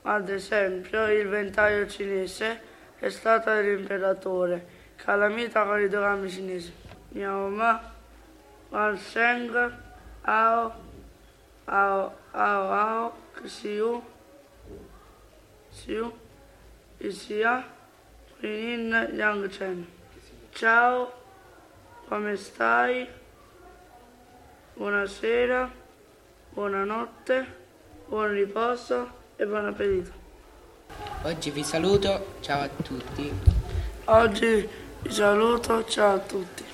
ad 0.06 0.28
esempio, 0.28 1.10
il 1.10 1.26
ventaglio 1.28 1.86
cinese 1.86 2.60
è 2.98 3.08
stata 3.08 3.54
dell'imperatore, 3.54 4.66
calamita 4.96 5.64
con 5.64 5.80
i 5.80 5.88
dogami 5.88 6.28
cinesi. 6.28 6.72
Miao 7.10 7.48
Ma, 7.48 7.92
Wan 8.68 8.98
Sheng, 8.98 9.72
Ao, 10.22 10.72
Ao, 11.64 12.14
Ao, 12.32 12.72
Ao, 12.72 13.12
Xiu, 13.44 14.02
Xiu, 15.72 16.12
Isia, 16.98 17.64
Pinyin 18.40 19.10
Yang 19.14 19.48
Chen. 19.48 19.86
Ciao, 20.52 21.12
come 22.08 22.36
stai? 22.36 23.08
Buonasera, 24.74 25.70
buonanotte, 26.50 27.46
buon 28.06 28.32
riposo 28.32 29.22
e 29.36 29.46
buon 29.46 29.66
appetito. 29.66 30.12
Oggi 31.22 31.50
vi 31.50 31.64
saluto, 31.64 32.36
ciao 32.40 32.62
a 32.62 32.68
tutti. 32.68 33.32
Oggi 34.04 34.68
vi 35.02 35.12
saluto, 35.12 35.84
ciao 35.84 36.14
a 36.14 36.18
tutti. 36.18 36.64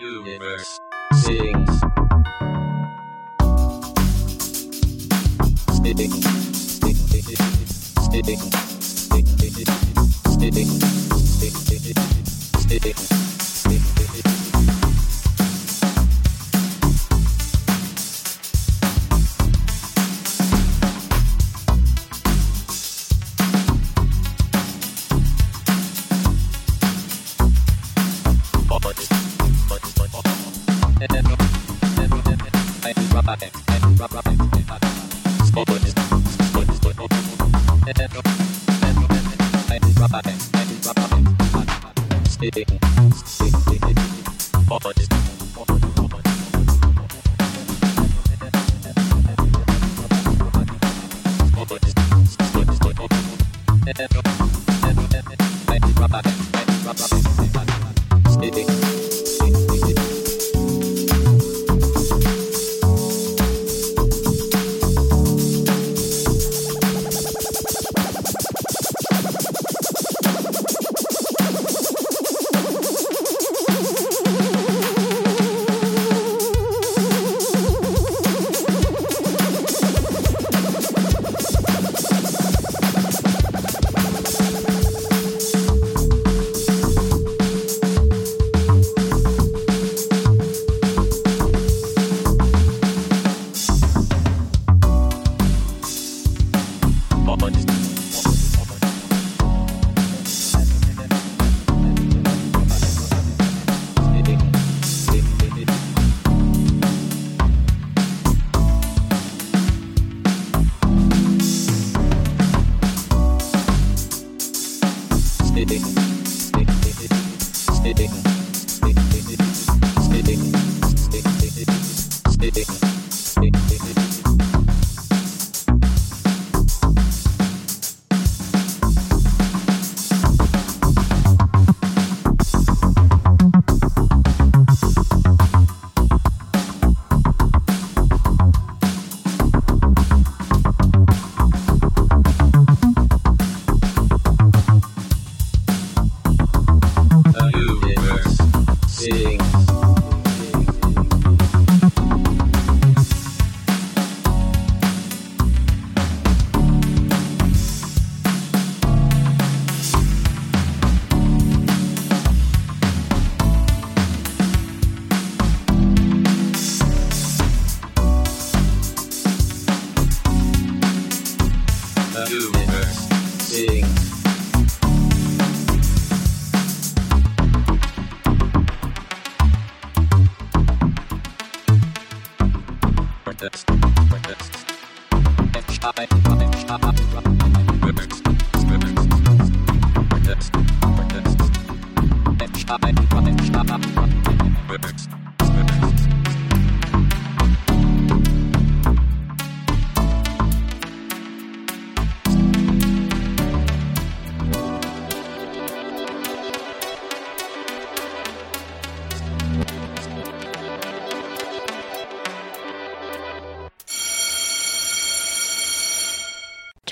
Universe 0.00 0.84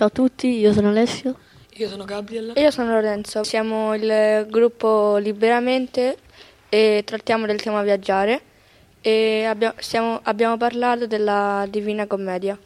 Ciao 0.05 0.13
a 0.13 0.17
tutti, 0.29 0.59
io 0.59 0.75
sono 0.75 0.91
Alessio. 0.91 1.35
Io 1.77 1.89
sono 1.89 2.05
Gabriel. 2.05 2.53
E 2.55 2.61
io 2.61 2.71
sono 2.71 2.91
Lorenzo. 2.91 3.43
Siamo 3.43 3.95
il 3.95 4.47
gruppo 4.51 5.17
Liberamente 5.17 6.19
e 6.69 7.03
trattiamo 7.07 7.47
del 7.47 7.63
tema 7.63 7.81
viaggiare 7.81 8.39
e 9.01 9.47
abbia- 9.47 9.73
stiamo- 9.79 10.21
abbiamo 10.25 10.59
parlato 10.59 11.07
della 11.07 11.67
Divina 11.71 12.07
Commedia. 12.07 12.59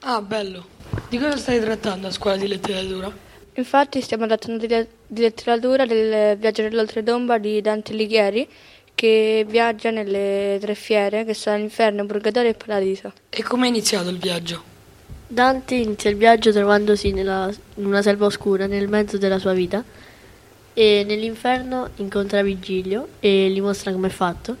Ah, 0.00 0.22
bello. 0.22 0.64
Di 1.10 1.18
cosa 1.18 1.36
stai 1.36 1.60
trattando 1.60 2.06
a 2.06 2.10
scuola 2.10 2.38
di 2.38 2.48
letteratura? 2.48 3.12
Infatti 3.56 4.00
stiamo 4.00 4.26
trattando 4.26 4.64
di, 4.64 4.86
di 5.06 5.20
letteratura 5.20 5.84
del 5.84 6.38
viaggio 6.38 6.62
dell'oltretomba 6.62 7.36
di 7.36 7.60
Dante 7.60 7.92
Alighieri 7.92 8.48
che 8.94 9.44
viaggia 9.46 9.90
nelle 9.90 10.56
tre 10.62 10.74
fiere 10.74 11.26
che 11.26 11.34
sono 11.34 11.58
l'inferno, 11.58 12.06
purgatorio 12.06 12.48
e 12.48 12.54
paradiso. 12.54 13.12
E 13.28 13.42
come 13.42 13.66
è 13.66 13.68
iniziato 13.68 14.08
il 14.08 14.16
viaggio? 14.16 14.72
Dante 15.34 15.74
inizia 15.74 16.10
il 16.10 16.16
viaggio 16.16 16.52
trovandosi 16.52 17.10
nella- 17.10 17.50
in 17.74 17.86
una 17.86 18.02
selva 18.02 18.26
oscura 18.26 18.66
nel 18.66 18.86
mezzo 18.86 19.18
della 19.18 19.40
sua 19.40 19.52
vita 19.52 19.82
e 20.72 21.04
nell'inferno 21.04 21.88
incontra 21.96 22.40
Vigilio 22.40 23.08
e 23.18 23.50
gli 23.50 23.60
mostra 23.60 23.90
come 23.90 24.06
è 24.06 24.10
fatto 24.10 24.56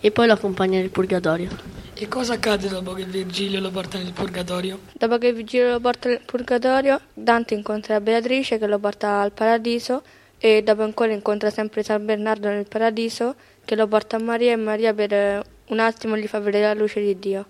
e 0.00 0.10
poi 0.10 0.26
lo 0.26 0.32
accompagna 0.32 0.78
nel 0.78 0.88
purgatorio. 0.88 1.50
E 1.92 2.08
cosa 2.08 2.32
accade 2.32 2.68
dopo 2.68 2.94
che 2.94 3.04
Virgilio 3.04 3.60
lo 3.60 3.70
porta 3.70 3.98
nel 3.98 4.12
purgatorio? 4.12 4.78
Dopo 4.94 5.18
che 5.18 5.34
Vigilio 5.34 5.72
lo 5.72 5.80
porta 5.80 6.08
nel 6.08 6.22
purgatorio, 6.24 6.98
Dante 7.12 7.52
incontra 7.52 8.00
Beatrice 8.00 8.56
che 8.56 8.66
lo 8.66 8.78
porta 8.78 9.20
al 9.20 9.30
paradiso 9.30 10.02
e 10.38 10.62
dopo 10.62 10.84
ancora 10.84 11.12
incontra 11.12 11.50
sempre 11.50 11.82
San 11.82 12.02
Bernardo 12.02 12.48
nel 12.48 12.66
paradiso 12.66 13.34
che 13.62 13.76
lo 13.76 13.86
porta 13.86 14.16
a 14.16 14.20
Maria 14.20 14.52
e 14.52 14.56
Maria 14.56 14.94
per 14.94 15.44
un 15.66 15.78
attimo 15.80 16.16
gli 16.16 16.26
fa 16.26 16.38
vedere 16.38 16.64
la 16.64 16.72
luce 16.72 17.02
di 17.02 17.18
Dio. 17.18 17.44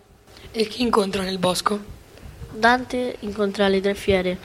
E 0.50 0.66
chi 0.66 0.82
incontra 0.82 1.22
nel 1.22 1.38
bosco? 1.38 2.02
Dante 2.56 3.16
incontra 3.20 3.66
le 3.68 3.80
tre 3.80 3.94
fiere. 3.94 4.38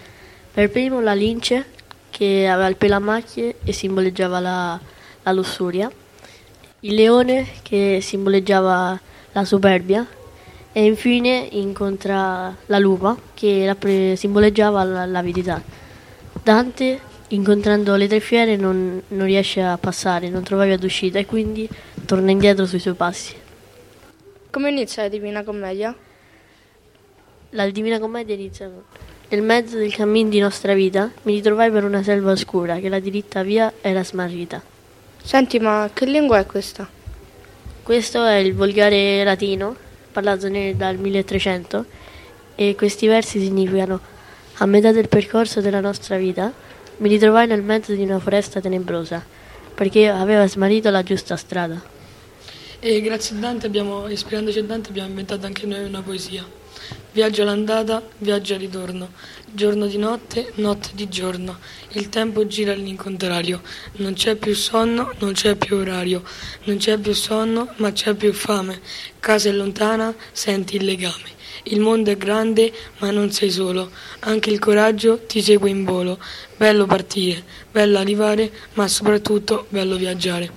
Per 0.52 0.70
primo 0.72 1.00
la 1.00 1.14
lince 1.14 1.66
che 2.10 2.48
aveva 2.48 2.68
il 2.68 2.76
pelo 2.76 2.96
a 2.96 3.00
macchie 3.00 3.58
e 3.64 3.72
simboleggiava 3.72 4.40
la, 4.40 4.80
la 5.22 5.32
lussuria, 5.32 5.92
il 6.82 6.94
leone 6.96 7.48
che 7.62 8.00
simboleggiava 8.02 9.00
la 9.32 9.46
superbia 9.46 10.06
e 10.72 10.86
infine 10.86 11.48
incontra 11.52 12.56
la 12.66 12.80
lupa 12.80 13.16
che 13.34 13.76
simboleggiava 14.16 14.84
la- 14.84 15.06
l'avidità. 15.06 15.62
Dante 16.44 17.00
incontrando 17.28 17.96
le 17.96 18.08
tre 18.08 18.20
fiere 18.20 18.56
non, 18.56 19.02
non 19.10 19.26
riesce 19.28 19.62
a 19.62 19.78
passare, 19.78 20.30
non 20.30 20.42
trova 20.42 20.66
via 20.66 20.78
d'uscita 20.78 21.20
e 21.20 21.28
quindi 21.28 21.70
torna 22.06 22.32
indietro 22.32 22.66
sui 22.66 22.80
suoi 22.80 22.96
passi. 22.96 23.36
Come 24.50 24.70
inizia 24.70 25.04
la 25.04 25.10
Divina 25.10 25.44
Commedia? 25.44 25.96
La 27.54 27.68
Divina 27.70 28.00
Commedia 28.00 28.36
inizia 28.36 28.70
nel 29.30 29.42
mezzo 29.42 29.78
del 29.78 29.92
cammin 29.92 30.30
di 30.30 30.38
nostra 30.38 30.76
vita 30.76 31.12
mi 31.24 31.34
ritrovai 31.34 31.72
per 31.72 31.84
una 31.84 32.04
selva 32.04 32.32
oscura 32.32 32.78
che 32.78 32.90
la 32.90 33.00
diritta 33.00 33.42
via 33.42 33.74
era 33.82 34.04
smarrita. 34.04 34.62
Senti, 35.24 35.60
ma 35.60 35.90
che 35.92 36.06
lingua 36.06 36.38
è 36.38 36.46
questa? 36.46 36.88
Questo 37.82 38.24
è 38.24 38.36
il 38.36 38.54
volgare 38.54 39.24
latino, 39.24 39.76
parlato 40.12 40.48
nel- 40.48 40.76
dal 40.76 40.98
1300, 40.98 41.86
e 42.54 42.76
questi 42.76 43.08
versi 43.08 43.40
significano 43.40 44.00
a 44.58 44.66
metà 44.68 44.92
del 44.92 45.08
percorso 45.08 45.60
della 45.60 45.80
nostra 45.80 46.18
vita 46.18 46.54
mi 46.98 47.10
ritrovai 47.10 47.48
nel 47.48 47.64
mezzo 47.64 47.94
di 47.94 48.04
una 48.04 48.20
foresta 48.20 48.60
tenebrosa, 48.62 49.26
perché 49.74 50.08
aveva 50.08 50.48
smarrito 50.48 50.92
la 50.92 51.02
giusta 51.02 51.36
strada. 51.36 51.82
E 52.80 53.02
grazie 53.02 53.36
a 53.36 53.40
Dante 53.40 53.66
abbiamo, 53.66 54.08
ispirandoci 54.08 54.60
a 54.60 54.64
Dante, 54.64 54.90
abbiamo 54.90 55.10
inventato 55.10 55.48
anche 55.48 55.66
noi 55.66 55.84
una 55.84 56.02
poesia. 56.04 56.59
Viaggio 57.12 57.42
all'andata, 57.42 58.02
viaggio 58.20 58.54
al 58.54 58.60
ritorno, 58.60 59.10
giorno 59.52 59.88
di 59.88 59.98
notte, 59.98 60.52
notte 60.56 60.90
di 60.94 61.10
giorno, 61.10 61.58
il 61.94 62.08
tempo 62.10 62.46
gira 62.46 62.72
all'incontrario, 62.72 63.62
non 63.94 64.14
c'è 64.14 64.36
più 64.36 64.54
sonno, 64.54 65.12
non 65.20 65.34
c'è 65.34 65.56
più 65.56 65.78
orario, 65.78 66.24
non 66.66 66.78
c'è 66.78 66.98
più 66.98 67.14
sonno, 67.14 67.74
ma 67.78 67.92
c'è 67.92 68.14
più 68.14 68.32
fame, 68.32 68.80
casa 69.20 69.50
è 69.50 69.52
lontana, 69.52 70.14
senti 70.32 70.76
il 70.76 70.86
legame. 70.86 71.38
Il 71.64 71.82
mondo 71.82 72.10
è 72.10 72.16
grande, 72.16 72.72
ma 73.00 73.12
non 73.12 73.32
sei 73.32 73.50
solo, 73.52 73.92
anche 74.20 74.50
il 74.50 74.60
coraggio 74.60 75.26
ti 75.26 75.42
segue 75.42 75.70
in 75.70 75.84
volo. 75.84 76.18
Bello 76.56 76.86
partire, 76.86 77.44
bello 77.72 77.98
arrivare, 77.98 78.52
ma 78.74 78.88
soprattutto 78.88 79.66
bello 79.70 79.96
viaggiare. 79.96 80.50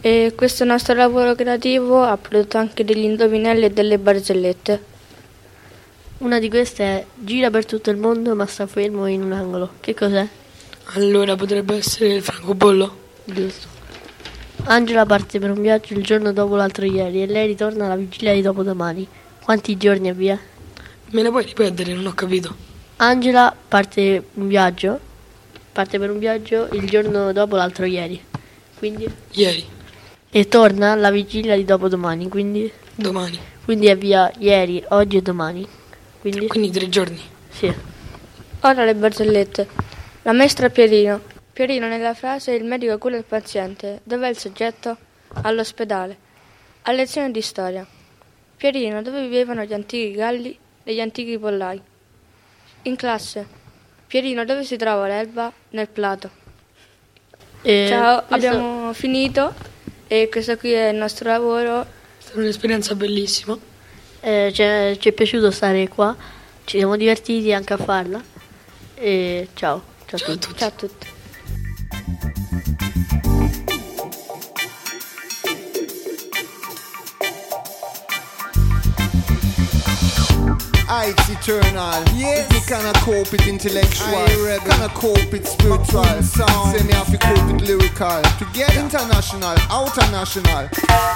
E 0.00 0.34
questo 0.36 0.64
nostro 0.64 0.94
lavoro 0.94 1.34
creativo 1.34 2.02
ha 2.02 2.16
prodotto 2.18 2.58
anche 2.58 2.84
degli 2.84 3.04
indovinelli 3.04 3.64
e 3.64 3.70
delle 3.70 3.98
barzellette. 3.98 4.92
Una 6.24 6.38
di 6.38 6.48
queste 6.48 6.84
è 6.84 7.06
gira 7.16 7.50
per 7.50 7.66
tutto 7.66 7.90
il 7.90 7.98
mondo 7.98 8.34
ma 8.34 8.46
sta 8.46 8.66
fermo 8.66 9.06
in 9.06 9.22
un 9.22 9.32
angolo. 9.32 9.72
Che 9.80 9.92
cos'è? 9.92 10.26
Allora 10.94 11.36
potrebbe 11.36 11.76
essere 11.76 12.14
il 12.14 12.22
francobollo? 12.22 12.96
Giusto. 13.24 13.68
Angela 14.64 15.04
parte 15.04 15.38
per 15.38 15.50
un 15.50 15.60
viaggio 15.60 15.92
il 15.92 16.02
giorno 16.02 16.32
dopo 16.32 16.56
l'altro 16.56 16.86
ieri 16.86 17.22
e 17.22 17.26
lei 17.26 17.46
ritorna 17.46 17.84
alla 17.84 17.96
vigilia 17.96 18.32
di 18.32 18.40
dopodomani. 18.40 19.06
Quanti 19.42 19.76
giorni 19.76 20.08
è 20.08 20.14
via? 20.14 20.40
Me 21.10 21.22
la 21.22 21.28
puoi 21.28 21.44
ripetere? 21.44 21.92
Non 21.92 22.06
ho 22.06 22.14
capito. 22.14 22.56
Angela 22.96 23.54
parte 23.68 24.24
un 24.32 24.48
viaggio, 24.48 24.98
parte 25.72 25.98
per 25.98 26.10
un 26.10 26.18
viaggio 26.18 26.68
il 26.72 26.86
giorno 26.86 27.34
dopo 27.34 27.56
l'altro 27.56 27.84
ieri. 27.84 28.18
Quindi? 28.78 29.06
Ieri. 29.32 29.62
E 30.30 30.48
torna 30.48 30.92
alla 30.92 31.10
vigilia 31.10 31.54
di 31.54 31.66
dopodomani, 31.66 32.30
quindi? 32.30 32.72
Domani. 32.94 33.38
Quindi 33.62 33.88
è 33.88 33.96
via 33.98 34.32
ieri, 34.38 34.82
oggi 34.88 35.18
e 35.18 35.20
domani. 35.20 35.68
Quindi? 36.24 36.46
Quindi 36.46 36.70
tre 36.70 36.88
giorni. 36.88 37.20
Sì. 37.50 37.70
Ora 38.60 38.84
le 38.86 38.94
barzellette. 38.94 39.68
La 40.22 40.32
maestra 40.32 40.70
Pierino. 40.70 41.20
Pierino 41.52 41.86
nella 41.86 42.14
frase 42.14 42.52
il 42.52 42.64
medico 42.64 42.96
cura 42.96 43.16
il 43.18 43.24
paziente. 43.24 44.00
Dov'è 44.04 44.28
il 44.30 44.38
soggetto? 44.38 44.96
All'ospedale. 45.42 46.16
A 46.84 46.92
lezione 46.92 47.30
di 47.30 47.42
storia. 47.42 47.86
Pierino, 48.56 49.02
dove 49.02 49.20
vivevano 49.20 49.64
gli 49.64 49.74
antichi 49.74 50.12
galli 50.12 50.58
e 50.82 50.94
gli 50.94 51.00
antichi 51.00 51.38
pollai? 51.38 51.78
In 52.84 52.96
classe. 52.96 53.46
Pierino, 54.06 54.46
dove 54.46 54.64
si 54.64 54.76
trova 54.78 55.06
l'erba? 55.06 55.52
Nel 55.70 55.88
plato. 55.88 56.30
E 57.60 57.84
Ciao, 57.86 58.22
questo- 58.24 58.34
abbiamo 58.48 58.92
finito 58.94 59.52
e 60.06 60.30
questo 60.30 60.56
qui 60.56 60.72
è 60.72 60.88
il 60.88 60.96
nostro 60.96 61.28
lavoro. 61.28 61.82
È 61.82 61.86
stata 62.18 62.38
un'esperienza 62.40 62.94
bellissima. 62.94 63.58
Eh, 64.26 64.50
ci 64.54 64.62
è- 64.62 64.96
ci 64.98 65.10
è 65.10 65.12
piaciuto 65.12 65.50
stare 65.50 65.86
qua, 65.88 66.16
ci 66.64 66.78
siamo 66.78 66.96
divertiti 66.96 67.52
anche 67.52 67.74
a 67.74 67.76
farla. 67.76 68.22
E 68.94 69.48
ciao, 69.52 69.82
ciao, 70.06 70.18
a 70.18 70.24
tutti. 70.24 70.54
Ciao 70.56 70.68
a 70.68 70.70
tutti. 70.70 71.06
It's 81.06 81.28
eternal. 81.28 82.02
Yes. 82.14 82.48
Me 82.50 82.60
cannot 82.66 82.96
cope 83.02 83.30
with 83.30 83.46
intellectual. 83.46 84.24
Cannot 84.64 84.94
cope 84.94 85.30
with 85.32 85.46
spiritual. 85.46 86.04
Sound. 86.22 86.76
Say 86.78 86.86
me 86.86 86.92
have 86.94 87.10
to 87.10 87.18
cope 87.18 87.52
with 87.52 87.60
lyrical. 87.68 88.22
To 88.22 88.46
get 88.54 88.74
international, 88.76 89.54
outer 89.70 90.10
national. 90.10 90.68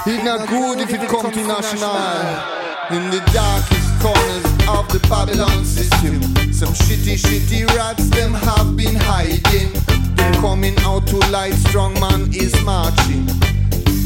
It's 0.05 0.23
not 0.23 0.47
good 0.47 0.79
if 0.81 0.93
it 0.93 1.07
come 1.09 1.31
to 1.31 1.47
national. 1.47 2.58
In 2.91 3.11
the 3.11 3.21
darkest 3.31 4.01
corners 4.01 4.45
of 4.67 4.89
the 4.89 4.99
Babylon 5.07 5.63
system, 5.63 6.21
some 6.51 6.73
shitty, 6.73 7.19
shitty 7.21 7.67
rats 7.75 8.09
them 8.09 8.33
have 8.33 8.75
been 8.75 8.95
hiding. 8.95 9.69
They're 10.15 10.33
coming 10.41 10.75
out 10.79 11.05
to 11.07 11.17
light, 11.29 11.53
strong 11.53 11.93
man 11.99 12.33
is 12.33 12.59
marching. 12.63 13.27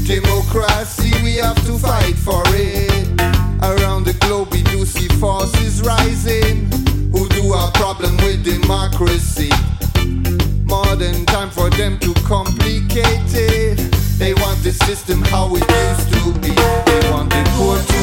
Democracy, 0.03 1.11
we 1.23 1.35
have 1.35 1.55
to 1.65 1.79
fight 1.79 2.15
for 2.15 2.43
it. 2.47 3.07
Around 3.63 4.03
the 4.03 4.17
globe, 4.19 4.51
we 4.51 4.63
do 4.63 4.83
see 4.85 5.07
forces 5.17 5.81
rising. 5.81 6.67
who 7.13 7.29
do 7.29 7.53
a 7.53 7.71
problem 7.75 8.17
with 8.17 8.43
democracy. 8.43 9.51
More 10.65 10.95
than 10.97 11.25
time 11.27 11.51
for 11.51 11.69
them 11.69 11.99
to 11.99 12.13
complicate 12.25 13.31
it. 13.31 13.77
They 14.19 14.33
want 14.33 14.61
the 14.63 14.71
system 14.71 15.21
how 15.21 15.55
it 15.55 15.63
used 15.63 16.07
to 16.13 16.39
be. 16.41 16.49
They 16.49 17.11
want 17.11 17.29
the 17.29 17.43
poor 17.55 17.77
to 17.77 18.02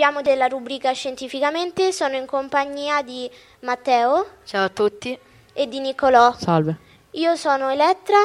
occupiamo 0.00 0.22
della 0.22 0.46
rubrica 0.46 0.92
Scientificamente, 0.92 1.92
sono 1.92 2.16
in 2.16 2.24
compagnia 2.24 3.02
di 3.02 3.30
Matteo 3.60 4.28
Ciao 4.46 4.64
a 4.64 4.68
tutti. 4.70 5.18
e 5.52 5.68
di 5.68 5.78
Nicolò. 5.78 6.34
Salve. 6.38 6.78
Io 7.12 7.36
sono 7.36 7.68
Elettra 7.68 8.16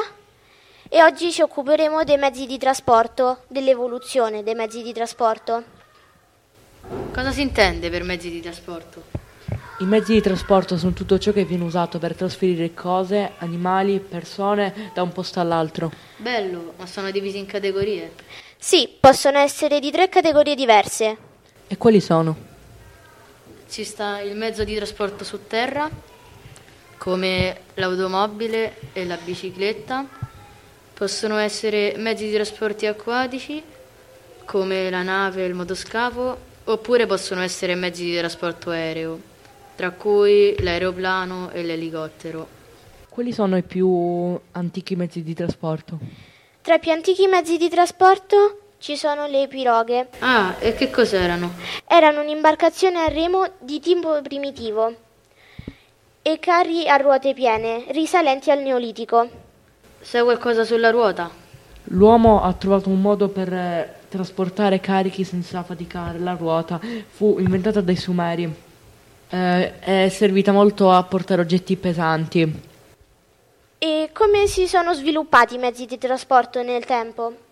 e 0.88 1.02
oggi 1.02 1.30
ci 1.30 1.42
occuperemo 1.42 2.02
dei 2.02 2.16
mezzi 2.16 2.46
di 2.46 2.56
trasporto, 2.56 3.42
dell'evoluzione 3.48 4.42
dei 4.42 4.54
mezzi 4.54 4.82
di 4.82 4.94
trasporto. 4.94 5.64
Cosa 7.12 7.30
si 7.30 7.42
intende 7.42 7.90
per 7.90 8.04
mezzi 8.04 8.30
di 8.30 8.40
trasporto? 8.40 9.02
I 9.80 9.84
mezzi 9.84 10.14
di 10.14 10.22
trasporto 10.22 10.78
sono 10.78 10.94
tutto 10.94 11.18
ciò 11.18 11.30
che 11.32 11.44
viene 11.44 11.64
usato 11.64 11.98
per 11.98 12.14
trasferire 12.14 12.72
cose, 12.72 13.32
animali, 13.36 14.00
persone 14.00 14.92
da 14.94 15.02
un 15.02 15.12
posto 15.12 15.40
all'altro. 15.40 15.92
Bello, 16.16 16.72
ma 16.78 16.86
sono 16.86 17.10
divisi 17.10 17.36
in 17.36 17.44
categorie. 17.44 18.14
Sì, 18.56 18.88
possono 18.98 19.36
essere 19.36 19.78
di 19.78 19.90
tre 19.90 20.08
categorie 20.08 20.54
diverse. 20.54 21.25
E 21.68 21.76
quali 21.76 22.00
sono? 22.00 22.36
Ci 23.68 23.82
sta 23.82 24.20
il 24.20 24.36
mezzo 24.36 24.62
di 24.62 24.76
trasporto 24.76 25.24
su 25.24 25.48
terra, 25.48 25.90
come 26.96 27.60
l'automobile 27.74 28.76
e 28.92 29.04
la 29.04 29.16
bicicletta. 29.16 30.06
Possono 30.94 31.38
essere 31.38 31.94
mezzi 31.96 32.26
di 32.26 32.32
trasporti 32.32 32.86
acquatici, 32.86 33.60
come 34.44 34.88
la 34.90 35.02
nave 35.02 35.42
e 35.42 35.46
il 35.48 35.54
motoscafo, 35.54 36.38
oppure 36.64 37.06
possono 37.06 37.40
essere 37.40 37.74
mezzi 37.74 38.04
di 38.04 38.16
trasporto 38.16 38.70
aereo, 38.70 39.20
tra 39.74 39.90
cui 39.90 40.54
l'aeroplano 40.60 41.50
e 41.50 41.64
l'elicottero. 41.64 42.46
Quali 43.08 43.32
sono 43.32 43.56
i 43.56 43.64
più 43.64 44.38
antichi 44.52 44.94
mezzi 44.94 45.24
di 45.24 45.34
trasporto? 45.34 45.98
Tra 46.62 46.74
i 46.74 46.78
più 46.78 46.92
antichi 46.92 47.26
mezzi 47.26 47.56
di 47.56 47.68
trasporto 47.68 48.60
ci 48.78 48.96
sono 48.96 49.26
le 49.26 49.48
piroghe. 49.48 50.08
Ah, 50.20 50.56
e 50.58 50.74
che 50.74 50.90
cos'erano? 50.90 51.54
Erano 51.86 52.20
un'imbarcazione 52.20 52.98
a 52.98 53.08
remo 53.08 53.48
di 53.58 53.80
tipo 53.80 54.20
primitivo 54.22 54.94
e 56.22 56.38
carri 56.38 56.88
a 56.88 56.96
ruote 56.96 57.34
piene, 57.34 57.84
risalenti 57.88 58.50
al 58.50 58.60
Neolitico. 58.60 59.28
Sai 60.00 60.22
qualcosa 60.22 60.64
sulla 60.64 60.90
ruota? 60.90 61.30
L'uomo 61.90 62.42
ha 62.42 62.52
trovato 62.52 62.88
un 62.88 63.00
modo 63.00 63.28
per 63.28 63.52
eh, 63.52 63.94
trasportare 64.08 64.80
carichi 64.80 65.22
senza 65.22 65.62
faticare. 65.62 66.18
La 66.18 66.34
ruota 66.34 66.80
fu 67.08 67.38
inventata 67.38 67.80
dai 67.80 67.96
Sumeri. 67.96 68.52
Eh, 69.28 69.78
è 69.78 70.08
servita 70.08 70.50
molto 70.50 70.90
a 70.90 71.02
portare 71.04 71.42
oggetti 71.42 71.76
pesanti. 71.76 72.62
E 73.78 74.10
come 74.12 74.46
si 74.48 74.66
sono 74.66 74.94
sviluppati 74.94 75.54
i 75.54 75.58
mezzi 75.58 75.86
di 75.86 75.98
trasporto 75.98 76.62
nel 76.62 76.84
tempo? 76.84 77.45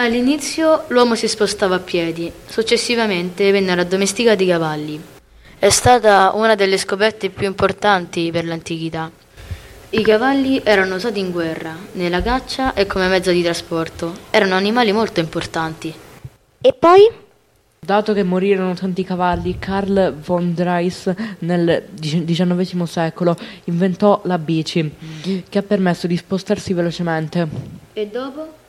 All'inizio 0.00 0.84
l'uomo 0.88 1.14
si 1.14 1.28
spostava 1.28 1.74
a 1.74 1.78
piedi, 1.78 2.32
successivamente 2.46 3.50
vennero 3.50 3.82
addomesticati 3.82 4.44
i 4.44 4.46
cavalli. 4.46 4.98
È 5.58 5.68
stata 5.68 6.32
una 6.36 6.54
delle 6.54 6.78
scoperte 6.78 7.28
più 7.28 7.46
importanti 7.46 8.30
per 8.30 8.46
l'antichità. 8.46 9.10
I 9.90 10.02
cavalli 10.02 10.58
erano 10.64 10.94
usati 10.94 11.18
in 11.18 11.30
guerra, 11.30 11.76
nella 11.92 12.22
caccia 12.22 12.72
e 12.72 12.86
come 12.86 13.08
mezzo 13.08 13.30
di 13.30 13.42
trasporto. 13.42 14.14
Erano 14.30 14.54
animali 14.54 14.90
molto 14.92 15.20
importanti. 15.20 15.92
E 16.62 16.72
poi? 16.72 17.06
Dato 17.78 18.14
che 18.14 18.22
morirono 18.22 18.72
tanti 18.72 19.04
cavalli, 19.04 19.58
Karl 19.58 20.14
von 20.14 20.54
Drais 20.54 21.12
nel 21.40 21.88
XIX 22.00 22.84
secolo 22.84 23.36
inventò 23.64 24.22
la 24.24 24.38
bici, 24.38 24.94
che 25.46 25.58
ha 25.58 25.62
permesso 25.62 26.06
di 26.06 26.16
spostarsi 26.16 26.72
velocemente. 26.72 27.46
E 27.92 28.06
dopo? 28.06 28.59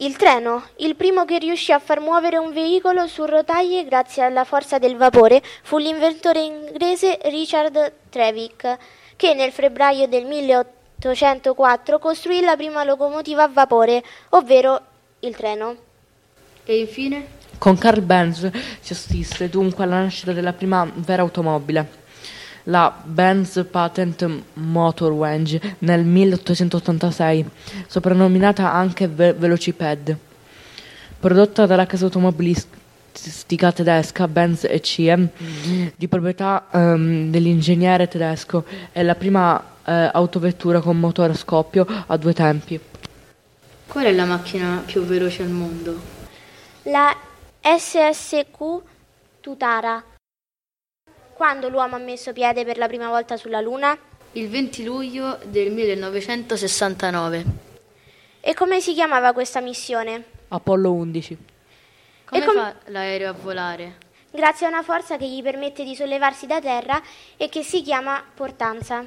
Il 0.00 0.16
treno, 0.16 0.62
il 0.76 0.94
primo 0.94 1.24
che 1.24 1.38
riuscì 1.38 1.72
a 1.72 1.80
far 1.80 1.98
muovere 1.98 2.36
un 2.36 2.52
veicolo 2.52 3.08
su 3.08 3.24
rotaie 3.24 3.84
grazie 3.84 4.22
alla 4.22 4.44
forza 4.44 4.78
del 4.78 4.96
vapore, 4.96 5.42
fu 5.62 5.76
l'inventore 5.76 6.40
inglese 6.40 7.18
Richard 7.24 7.94
Trevithick, 8.08 8.78
che 9.16 9.34
nel 9.34 9.50
febbraio 9.50 10.06
del 10.06 10.24
1804 10.24 11.98
costruì 11.98 12.40
la 12.42 12.54
prima 12.54 12.84
locomotiva 12.84 13.42
a 13.42 13.48
vapore, 13.48 14.04
ovvero 14.28 14.80
il 15.18 15.34
treno. 15.34 15.74
E 16.64 16.78
infine? 16.78 17.26
Con 17.58 17.76
Carl 17.76 18.02
Benz 18.02 18.48
si 18.78 18.92
assiste 18.92 19.48
dunque 19.48 19.82
alla 19.82 20.02
nascita 20.02 20.32
della 20.32 20.52
prima 20.52 20.88
vera 20.94 21.22
automobile, 21.22 22.06
la 22.64 22.94
Benz 23.04 23.64
Patent 23.70 24.28
Motor 24.54 25.12
Wenge 25.12 25.76
nel 25.80 26.04
1886, 26.04 27.44
soprannominata 27.86 28.72
anche 28.72 29.08
Ve- 29.08 29.32
Velociped. 29.32 30.16
Prodotta 31.18 31.66
dalla 31.66 31.86
casa 31.86 32.04
automobilistica 32.04 33.72
tedesca 33.72 34.28
Benz 34.28 34.64
e 34.64 34.80
CM, 34.80 35.28
di 35.96 36.08
proprietà 36.08 36.66
ehm, 36.70 37.30
dell'ingegnere 37.30 38.06
tedesco, 38.06 38.64
è 38.92 39.02
la 39.02 39.14
prima 39.14 39.62
eh, 39.84 40.10
autovettura 40.12 40.80
con 40.80 40.98
motore 40.98 41.32
a 41.32 41.36
scoppio 41.36 41.86
a 42.06 42.16
due 42.16 42.34
tempi. 42.34 42.80
Qual 43.88 44.04
è 44.04 44.12
la 44.12 44.26
macchina 44.26 44.82
più 44.84 45.02
veloce 45.02 45.42
al 45.42 45.48
mondo? 45.48 45.98
La 46.82 47.16
SSQ 47.62 48.82
Tutara. 49.40 50.17
Quando 51.38 51.68
l'uomo 51.68 51.94
ha 51.94 52.00
messo 52.00 52.32
piede 52.32 52.64
per 52.64 52.78
la 52.78 52.88
prima 52.88 53.10
volta 53.10 53.36
sulla 53.36 53.60
Luna? 53.60 53.96
Il 54.32 54.48
20 54.48 54.82
luglio 54.82 55.38
del 55.44 55.70
1969. 55.70 57.44
E 58.40 58.54
come 58.54 58.80
si 58.80 58.92
chiamava 58.92 59.32
questa 59.32 59.60
missione? 59.60 60.24
Apollo 60.48 60.92
11. 60.92 61.38
Come 62.24 62.44
com- 62.44 62.54
fa 62.56 62.74
l'aereo 62.86 63.30
a 63.30 63.34
volare? 63.40 63.98
Grazie 64.32 64.66
a 64.66 64.70
una 64.70 64.82
forza 64.82 65.16
che 65.16 65.28
gli 65.28 65.40
permette 65.40 65.84
di 65.84 65.94
sollevarsi 65.94 66.48
da 66.48 66.60
terra 66.60 67.00
e 67.36 67.48
che 67.48 67.62
si 67.62 67.82
chiama 67.82 68.20
portanza. 68.34 69.06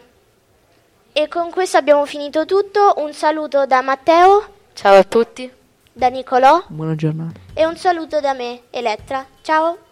E 1.12 1.28
con 1.28 1.50
questo 1.50 1.76
abbiamo 1.76 2.06
finito 2.06 2.46
tutto. 2.46 2.94
Un 3.00 3.12
saluto 3.12 3.66
da 3.66 3.82
Matteo. 3.82 4.54
Ciao 4.72 4.98
a 4.98 5.04
tutti. 5.04 5.52
Da 5.92 6.08
Nicolò. 6.08 6.64
Buona 6.68 6.96
giornata. 6.96 7.38
E 7.54 7.66
un 7.66 7.76
saluto 7.76 8.22
da 8.22 8.32
me, 8.32 8.62
Elettra. 8.70 9.26
Ciao. 9.42 9.90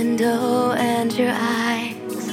Window 0.00 0.72
and 0.72 1.12
your 1.12 1.34
eyes 1.34 2.24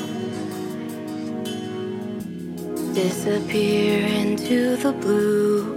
disappear 2.95 4.07
into 4.07 4.77
the 4.77 4.93
blue. 4.93 5.75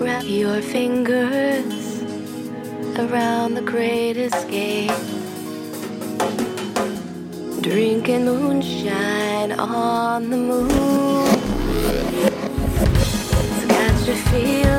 Wrap 0.00 0.24
your 0.26 0.60
fingers 0.60 2.02
around 2.98 3.54
the 3.54 3.62
great 3.62 4.16
escape. 4.16 4.90
Drinking 7.60 8.24
moonshine 8.24 9.52
on 9.52 10.28
the 10.28 10.40
moon. 10.50 10.68
It's 13.46 13.64
got 13.74 14.08
you 14.08 14.14
feeling 14.30 14.71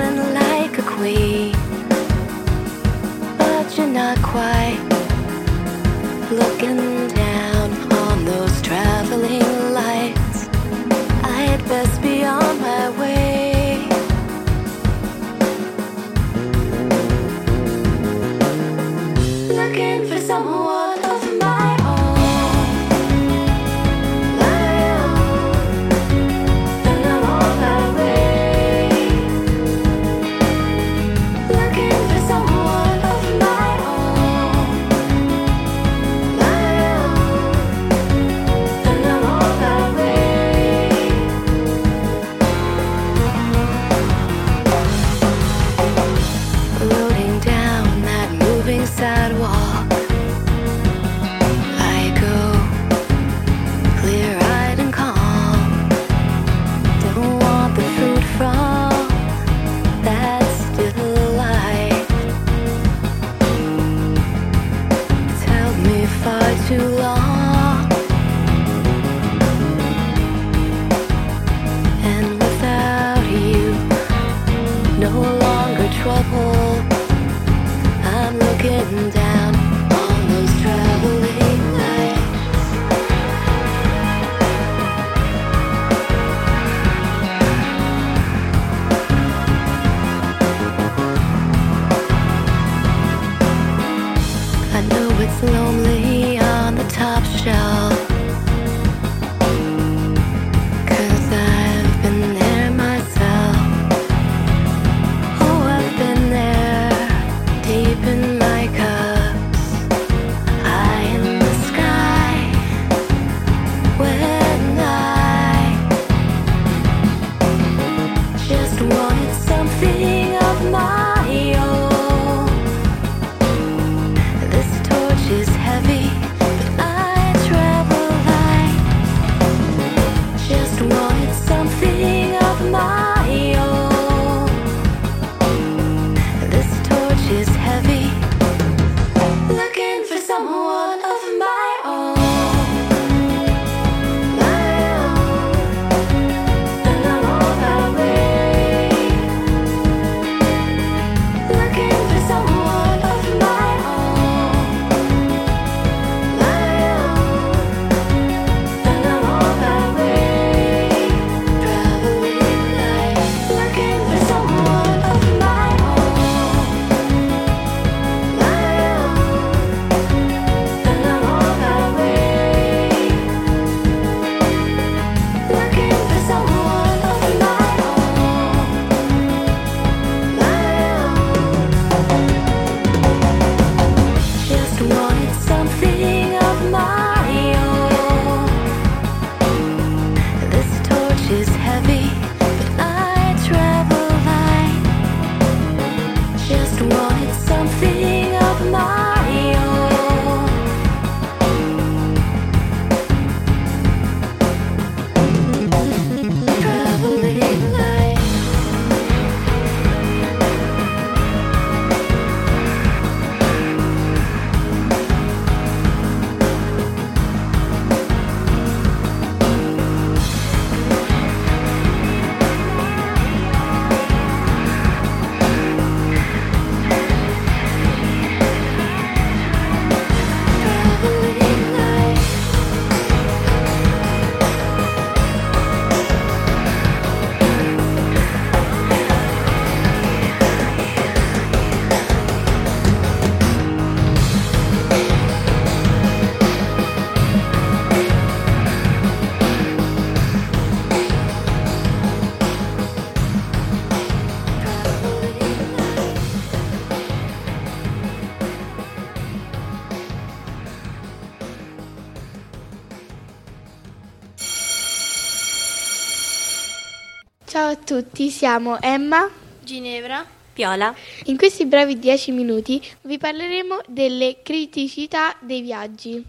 tutti, 267.83 268.29
siamo 268.29 268.81
Emma, 268.81 269.29
Ginevra, 269.61 270.25
Piola. 270.53 270.95
In 271.25 271.37
questi 271.37 271.65
brevi 271.65 271.99
dieci 271.99 272.31
minuti 272.31 272.81
vi 273.01 273.17
parleremo 273.17 273.81
delle 273.87 274.37
criticità 274.41 275.35
dei 275.39 275.61
viaggi. 275.61 276.23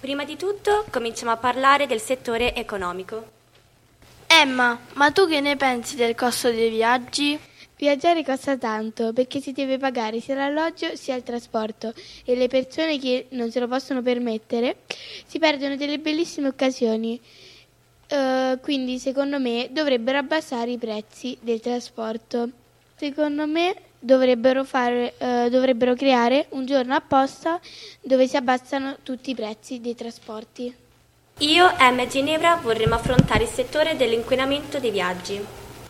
Prima 0.00 0.24
di 0.24 0.36
tutto 0.36 0.84
cominciamo 0.90 1.30
a 1.30 1.36
parlare 1.36 1.86
del 1.86 2.00
settore 2.00 2.54
economico. 2.54 3.38
Emma, 4.26 4.78
ma 4.94 5.10
tu 5.10 5.28
che 5.28 5.40
ne 5.40 5.56
pensi 5.56 5.94
del 5.96 6.14
costo 6.14 6.50
dei 6.50 6.70
viaggi? 6.70 7.38
Viaggiare 7.76 8.24
costa 8.24 8.58
tanto 8.58 9.12
perché 9.12 9.40
si 9.40 9.52
deve 9.52 9.78
pagare 9.78 10.20
sia 10.20 10.34
l'alloggio 10.34 10.96
sia 10.96 11.14
il 11.14 11.22
trasporto 11.22 11.94
e 12.24 12.34
le 12.34 12.46
persone 12.46 12.98
che 12.98 13.26
non 13.30 13.50
se 13.50 13.58
lo 13.60 13.68
possono 13.68 14.02
permettere 14.02 14.80
si 15.26 15.38
perdono 15.38 15.76
delle 15.76 15.98
bellissime 15.98 16.48
occasioni. 16.48 17.20
Eh, 18.10 18.58
quindi 18.60 18.98
secondo 18.98 19.38
me 19.38 19.68
dovrebbero 19.70 20.18
abbassare 20.18 20.72
i 20.72 20.78
prezzi 20.78 21.38
del 21.40 21.60
trasporto. 21.60 22.48
Secondo 22.96 23.46
me 23.46 23.74
dovrebbero, 24.00 24.64
fare, 24.64 25.14
eh, 25.18 25.48
dovrebbero 25.48 25.94
creare 25.94 26.46
un 26.50 26.66
giorno 26.66 26.94
apposta 26.94 27.60
dove 28.00 28.26
si 28.26 28.36
abbassano 28.36 28.96
tutti 29.04 29.30
i 29.30 29.34
prezzi 29.34 29.80
dei 29.80 29.94
trasporti. 29.94 30.74
Io, 31.38 31.72
Emma 31.78 32.02
e 32.02 32.08
Ginevra 32.08 32.56
vorremmo 32.56 32.96
affrontare 32.96 33.44
il 33.44 33.48
settore 33.48 33.96
dell'inquinamento 33.96 34.78
dei 34.78 34.90
viaggi. 34.90 35.40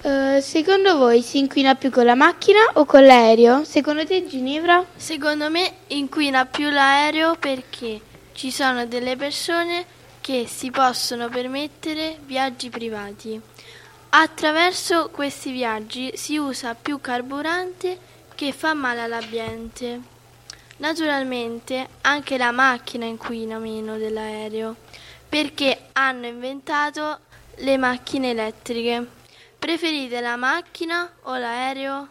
Eh, 0.02 0.40
secondo 0.40 0.96
voi 0.98 1.22
si 1.22 1.38
inquina 1.38 1.74
più 1.74 1.90
con 1.90 2.04
la 2.04 2.14
macchina 2.14 2.60
o 2.74 2.84
con 2.84 3.04
l'aereo? 3.04 3.64
Secondo 3.64 4.04
te 4.04 4.26
Ginevra? 4.26 4.84
Secondo 4.94 5.50
me 5.50 5.72
inquina 5.88 6.44
più 6.44 6.68
l'aereo 6.70 7.34
perché 7.36 8.00
ci 8.32 8.50
sono 8.50 8.86
delle 8.86 9.16
persone 9.16 9.98
che 10.30 10.46
si 10.46 10.70
possono 10.70 11.28
permettere 11.28 12.20
viaggi 12.24 12.70
privati. 12.70 13.40
Attraverso 14.10 15.08
questi 15.10 15.50
viaggi 15.50 16.12
si 16.14 16.36
usa 16.36 16.76
più 16.76 17.00
carburante 17.00 17.98
che 18.36 18.52
fa 18.52 18.72
male 18.72 19.00
all'ambiente. 19.00 20.00
Naturalmente 20.76 21.88
anche 22.02 22.38
la 22.38 22.52
macchina 22.52 23.06
inquina 23.06 23.58
meno 23.58 23.98
dell'aereo 23.98 24.76
perché 25.28 25.88
hanno 25.94 26.28
inventato 26.28 27.18
le 27.56 27.76
macchine 27.76 28.30
elettriche. 28.30 29.04
Preferite 29.58 30.20
la 30.20 30.36
macchina 30.36 31.10
o 31.22 31.36
l'aereo? 31.36 32.06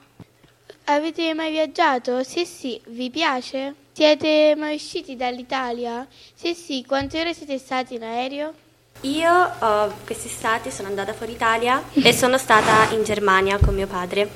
Avete 0.88 1.34
mai 1.34 1.52
viaggiato? 1.52 2.22
Se 2.26 2.44
sì, 2.44 2.82
vi 2.88 3.10
piace? 3.10 3.79
Siete 4.00 4.56
mai 4.56 4.76
usciti 4.76 5.18
dall'Italia? 5.18 6.08
Se 6.34 6.54
sì, 6.54 6.86
quante 6.88 7.20
ore 7.20 7.34
siete 7.34 7.58
stati 7.58 7.96
in 7.96 8.04
aereo? 8.04 8.54
Io 9.02 9.52
oh, 9.60 9.94
quest'estate 10.06 10.72
sono 10.72 10.88
andata 10.88 11.12
fuori 11.12 11.34
Italia 11.34 11.84
e 11.92 12.14
sono 12.14 12.38
stata 12.38 12.94
in 12.94 13.04
Germania 13.04 13.58
con 13.58 13.76
mio 13.76 13.88
padre. 13.88 14.30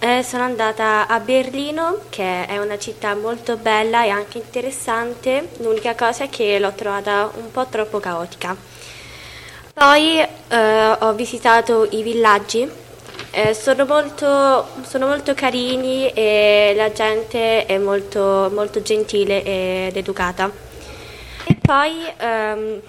Eh, 0.00 0.24
sono 0.24 0.42
andata 0.42 1.06
a 1.06 1.20
Berlino, 1.20 2.00
che 2.10 2.46
è 2.46 2.58
una 2.58 2.78
città 2.78 3.14
molto 3.14 3.56
bella 3.56 4.02
e 4.02 4.08
anche 4.08 4.38
interessante. 4.38 5.50
L'unica 5.58 5.94
cosa 5.94 6.24
è 6.24 6.28
che 6.28 6.58
l'ho 6.58 6.72
trovata 6.72 7.30
un 7.36 7.48
po' 7.52 7.66
troppo 7.66 8.00
caotica. 8.00 8.56
Poi 9.72 10.18
eh, 10.18 10.96
ho 10.98 11.12
visitato 11.12 11.86
i 11.92 12.02
villaggi, 12.02 12.68
eh, 13.30 13.54
sono, 13.54 13.84
molto, 13.86 14.66
sono 14.82 15.06
molto 15.06 15.34
carini 15.34 16.08
e 16.08 16.72
la 16.76 16.90
gente 16.92 17.64
è 17.64 17.78
molto, 17.78 18.50
molto 18.52 18.82
gentile 18.82 19.42
ed 19.42 19.96
educata. 19.96 20.50
E 21.44 21.56
poi 21.60 22.04
ehm, 22.16 22.80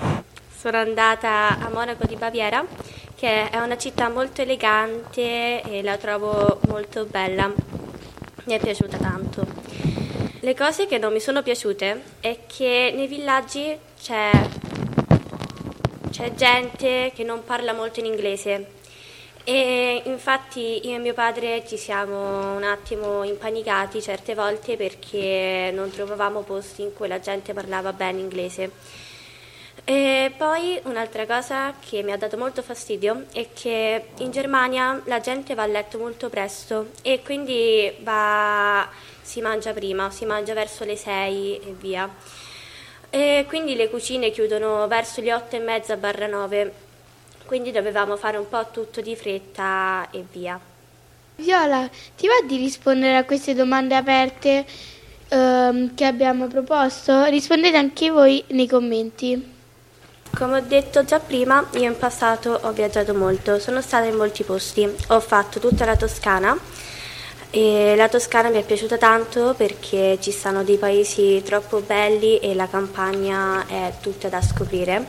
sono 0.55 0.77
andata 0.77 1.59
a 1.59 1.69
Monaco 1.71 2.05
di 2.05 2.15
Baviera, 2.15 2.65
che 3.15 3.49
è 3.49 3.59
una 3.59 3.77
città 3.77 4.09
molto 4.09 4.41
elegante 4.41 5.61
e 5.61 5.81
la 5.83 5.97
trovo 5.97 6.59
molto 6.67 7.05
bella. 7.05 7.51
Mi 8.43 8.53
è 8.53 8.59
piaciuta 8.59 8.97
tanto. 8.97 9.45
Le 10.39 10.55
cose 10.55 10.87
che 10.87 10.97
non 10.97 11.13
mi 11.13 11.19
sono 11.19 11.43
piaciute 11.43 12.01
è 12.19 12.39
che 12.47 12.91
nei 12.95 13.07
villaggi 13.07 13.77
c'è 14.01 14.31
c'è 16.09 16.33
gente 16.33 17.11
che 17.15 17.23
non 17.23 17.43
parla 17.45 17.73
molto 17.73 17.99
in 17.99 18.05
inglese 18.05 18.79
e 19.43 20.01
infatti 20.05 20.87
io 20.87 20.95
e 20.95 20.99
mio 20.99 21.13
padre 21.13 21.65
ci 21.65 21.77
siamo 21.77 22.55
un 22.55 22.63
attimo 22.63 23.23
impanicati 23.23 24.01
certe 24.01 24.35
volte 24.35 24.77
perché 24.77 25.71
non 25.73 25.89
trovavamo 25.89 26.41
posti 26.41 26.83
in 26.83 26.93
cui 26.93 27.07
la 27.07 27.19
gente 27.19 27.53
parlava 27.53 27.93
bene 27.93 28.19
inglese. 28.19 28.71
E 29.83 30.31
poi 30.37 30.79
un'altra 30.83 31.25
cosa 31.25 31.73
che 31.79 32.03
mi 32.03 32.11
ha 32.11 32.17
dato 32.17 32.37
molto 32.37 32.61
fastidio 32.61 33.25
è 33.33 33.47
che 33.53 34.09
in 34.19 34.29
Germania 34.29 35.01
la 35.05 35.19
gente 35.19 35.55
va 35.55 35.63
a 35.63 35.65
letto 35.65 35.97
molto 35.97 36.29
presto 36.29 36.91
e 37.01 37.21
quindi 37.23 37.91
va, 38.01 38.87
si 39.21 39.41
mangia 39.41 39.73
prima, 39.73 40.11
si 40.11 40.25
mangia 40.25 40.53
verso 40.53 40.85
le 40.85 40.95
6 40.95 41.59
e 41.59 41.75
via. 41.79 42.09
E 43.09 43.45
quindi 43.47 43.75
le 43.75 43.89
cucine 43.89 44.29
chiudono 44.29 44.87
verso 44.87 45.19
le 45.19 45.33
8 45.33 45.55
e 45.55 45.59
mezza 45.59 45.97
barra 45.97 46.27
9, 46.27 46.73
quindi 47.51 47.73
dovevamo 47.73 48.15
fare 48.15 48.37
un 48.37 48.47
po' 48.47 48.65
tutto 48.71 49.01
di 49.01 49.13
fretta 49.13 50.07
e 50.09 50.23
via. 50.31 50.57
Viola, 51.35 51.89
ti 52.15 52.25
va 52.25 52.47
di 52.47 52.55
rispondere 52.55 53.17
a 53.17 53.25
queste 53.25 53.53
domande 53.53 53.93
aperte 53.93 54.65
ehm, 55.27 55.93
che 55.93 56.05
abbiamo 56.05 56.47
proposto? 56.47 57.25
Rispondete 57.25 57.75
anche 57.75 58.09
voi 58.09 58.41
nei 58.51 58.69
commenti. 58.69 59.51
Come 60.33 60.59
ho 60.59 60.61
detto 60.61 61.03
già 61.03 61.19
prima, 61.19 61.67
io 61.73 61.89
in 61.89 61.97
passato 61.97 62.57
ho 62.61 62.71
viaggiato 62.71 63.13
molto, 63.13 63.59
sono 63.59 63.81
stata 63.81 64.05
in 64.05 64.15
molti 64.15 64.43
posti, 64.43 64.89
ho 65.07 65.19
fatto 65.19 65.59
tutta 65.59 65.83
la 65.83 65.97
Toscana 65.97 66.57
e 67.49 67.95
la 67.97 68.07
Toscana 68.07 68.47
mi 68.47 68.59
è 68.59 68.63
piaciuta 68.63 68.97
tanto 68.97 69.55
perché 69.57 70.17
ci 70.21 70.31
sono 70.31 70.63
dei 70.63 70.77
paesi 70.77 71.41
troppo 71.43 71.81
belli 71.81 72.39
e 72.39 72.55
la 72.55 72.69
campagna 72.69 73.67
è 73.67 73.91
tutta 73.99 74.29
da 74.29 74.41
scoprire. 74.41 75.05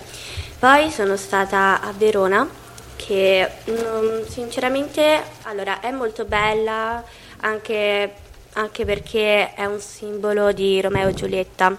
Poi 0.63 0.93
sono 0.93 1.17
stata 1.17 1.81
a 1.81 1.91
Verona 1.91 2.49
che 2.95 3.51
mm, 3.69 4.23
sinceramente 4.29 5.21
allora, 5.43 5.81
è 5.81 5.91
molto 5.91 6.25
bella 6.25 7.03
anche, 7.41 8.15
anche 8.53 8.85
perché 8.85 9.55
è 9.55 9.65
un 9.65 9.81
simbolo 9.81 10.53
di 10.53 10.81
Romeo 10.81 11.09
e 11.09 11.15
Giulietta 11.15 11.77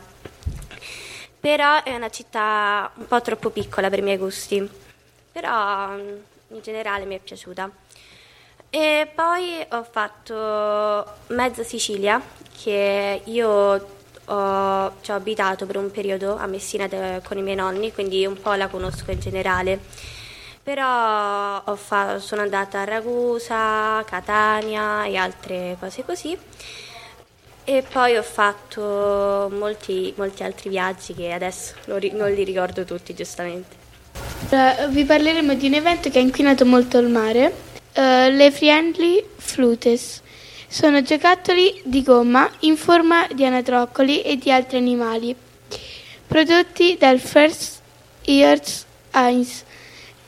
però 1.39 1.81
è 1.81 1.95
una 1.95 2.09
città 2.09 2.91
un 2.95 3.07
po' 3.07 3.21
troppo 3.21 3.51
piccola 3.51 3.89
per 3.89 3.99
i 3.99 4.01
miei 4.01 4.17
gusti, 4.17 4.69
però 5.31 5.91
mm, 5.91 6.15
in 6.49 6.61
generale 6.61 7.05
mi 7.05 7.15
è 7.15 7.19
piaciuta. 7.19 7.71
E 8.69 9.09
poi 9.15 9.65
ho 9.69 9.83
fatto 9.83 11.05
mezza 11.27 11.63
Sicilia, 11.63 12.21
che 12.61 13.21
io 13.23 14.02
ho, 14.25 14.91
ci 15.01 15.11
ho 15.11 15.15
abitato 15.15 15.65
per 15.65 15.77
un 15.77 15.91
periodo 15.91 16.37
a 16.37 16.45
Messina 16.47 16.87
de- 16.87 17.21
con 17.23 17.37
i 17.37 17.41
miei 17.41 17.55
nonni, 17.55 17.91
quindi 17.91 18.25
un 18.25 18.39
po' 18.39 18.53
la 18.53 18.67
conosco 18.67 19.11
in 19.11 19.19
generale. 19.19 19.79
Però 20.63 21.61
fa- 21.75 22.19
sono 22.19 22.41
andata 22.41 22.79
a 22.81 22.83
Ragusa, 22.85 24.03
Catania 24.05 25.03
e 25.05 25.17
altre 25.17 25.75
cose 25.79 26.05
così. 26.05 26.37
E 27.65 27.83
poi 27.89 28.17
ho 28.17 28.23
fatto 28.23 29.49
molti, 29.51 30.13
molti 30.17 30.43
altri 30.43 30.69
viaggi 30.69 31.13
che 31.13 31.31
adesso 31.31 31.75
non, 31.85 31.99
non 32.13 32.31
li 32.31 32.43
ricordo 32.43 32.83
tutti, 32.83 33.13
giustamente. 33.13 33.75
Ora 34.49 34.87
vi 34.87 35.05
parleremo 35.05 35.53
di 35.53 35.67
un 35.67 35.73
evento 35.73 36.09
che 36.09 36.19
ha 36.19 36.21
inquinato 36.21 36.65
molto 36.65 36.97
il 36.97 37.07
mare, 37.07 37.53
eh, 37.93 38.29
le 38.31 38.51
Friendly 38.51 39.25
Flutes. 39.37 40.21
Sono 40.73 41.03
giocattoli 41.03 41.81
di 41.83 42.01
gomma 42.01 42.49
in 42.61 42.77
forma 42.77 43.27
di 43.31 43.45
anatroccoli 43.45 44.23
e 44.23 44.37
di 44.37 44.51
altri 44.51 44.77
animali, 44.77 45.35
prodotti 46.25 46.97
dal 46.97 47.19
First 47.19 47.79
Earth 48.25 48.83
Eyes, 49.11 49.65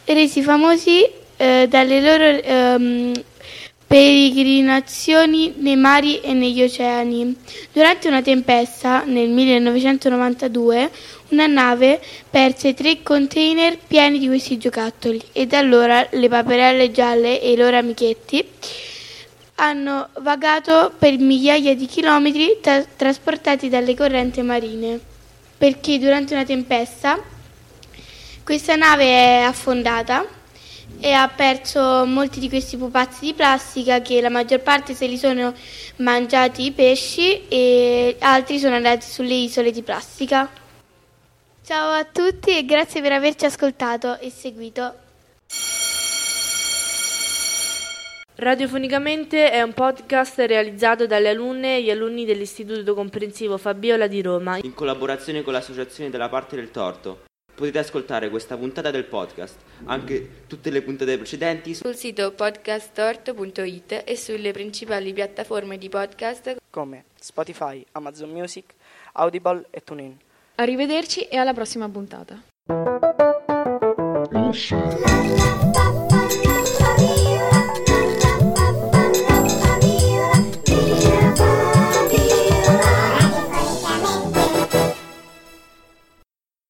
resi 0.06 0.44
famosi 0.44 1.04
eh, 1.38 1.66
dalle 1.68 2.00
loro 2.00 2.24
ehm, 2.24 3.24
peregrinazioni 3.88 5.56
nei 5.58 5.78
mari 5.78 6.20
e 6.20 6.34
negli 6.34 6.62
oceani. 6.62 7.36
Durante 7.72 8.08
una 8.08 8.22
tempesta 8.22 9.02
nel 9.04 9.30
1992 9.30 10.92
una 11.30 11.48
nave 11.48 12.00
perse 12.30 12.76
tre 12.76 13.02
container 13.02 13.80
pieni 13.80 14.20
di 14.20 14.28
questi 14.28 14.60
giocattoli 14.60 15.20
e 15.32 15.48
da 15.48 15.58
allora 15.58 16.08
le 16.12 16.30
paperelle 16.30 16.92
gialle 16.92 17.42
e 17.42 17.52
i 17.52 17.56
loro 17.56 17.78
amichetti 17.78 18.48
hanno 19.56 20.10
vagato 20.20 20.94
per 20.98 21.18
migliaia 21.18 21.76
di 21.76 21.86
chilometri 21.86 22.60
tra- 22.62 22.84
trasportati 22.84 23.70
dalle 23.70 23.96
correnti 23.96 24.42
marine 24.42 25.00
perché 25.58 25.98
durante 25.98 26.34
una 26.34 26.44
tempesta 26.44 27.18
questa 28.44 28.76
nave 28.76 29.06
è 29.06 29.42
affondata 29.42 30.26
e 31.00 31.12
ha 31.12 31.28
perso 31.28 32.06
molti 32.06 32.40
di 32.40 32.50
questi 32.50 32.78
pupazzi 32.78 33.26
di 33.26 33.34
plastica 33.34 34.02
che 34.02 34.22
la 34.22 34.30
maggior 34.30 34.60
parte 34.60 34.94
se 34.94 35.08
li 35.08 35.18
sono 35.18 35.54
mangiati 35.98 36.66
i 36.66 36.72
pesci 36.72 37.48
e 37.48 38.16
altri 38.20 38.60
sono 38.60 38.76
andati 38.76 39.06
sulle 39.08 39.34
isole 39.34 39.72
di 39.72 39.82
plastica. 39.82 40.50
Ciao 41.66 41.92
a 41.92 42.06
tutti 42.06 42.56
e 42.56 42.66
grazie 42.66 43.02
per 43.02 43.14
averci 43.14 43.46
ascoltato 43.46 44.20
e 44.20 44.30
seguito. 44.30 45.05
Radiofonicamente 48.38 49.50
è 49.50 49.62
un 49.62 49.72
podcast 49.72 50.40
realizzato 50.40 51.08
dalle 51.08 51.30
alunne 51.30 51.78
e 51.78 51.84
gli 51.84 51.90
alunni 51.90 52.26
dell'Istituto 52.26 52.94
Comprensivo 52.94 53.58
Fabiola 53.58 54.08
di 54.08 54.22
Roma. 54.22 54.58
in 54.62 54.74
collaborazione 54.74 55.42
con 55.42 55.54
l'associazione 55.54 56.10
della 56.10 56.28
parte 56.28 56.58
del 56.58 56.70
torto. 56.70 57.24
Potete 57.56 57.80
ascoltare 57.80 58.30
questa 58.30 58.58
puntata 58.58 58.92
del 58.92 59.06
podcast, 59.06 59.56
anche 59.86 60.44
tutte 60.48 60.70
le 60.70 60.82
puntate 60.82 61.16
precedenti 61.18 61.74
sul 61.74 61.96
sito 61.96 62.34
podcasttorto.it 62.34 64.04
e 64.06 64.18
sulle 64.18 64.52
principali 64.52 65.14
piattaforme 65.14 65.78
di 65.78 65.88
podcast 65.88 66.58
come 66.70 67.06
Spotify, 67.18 67.86
Amazon 67.94 68.32
Music, 68.32 68.74
Audible 69.14 69.68
e 69.70 69.82
TuneIn. 69.82 70.18
Arrivederci 70.56 71.22
e 71.22 71.38
alla 71.38 71.54
prossima 71.54 71.88
puntata. 71.88 72.44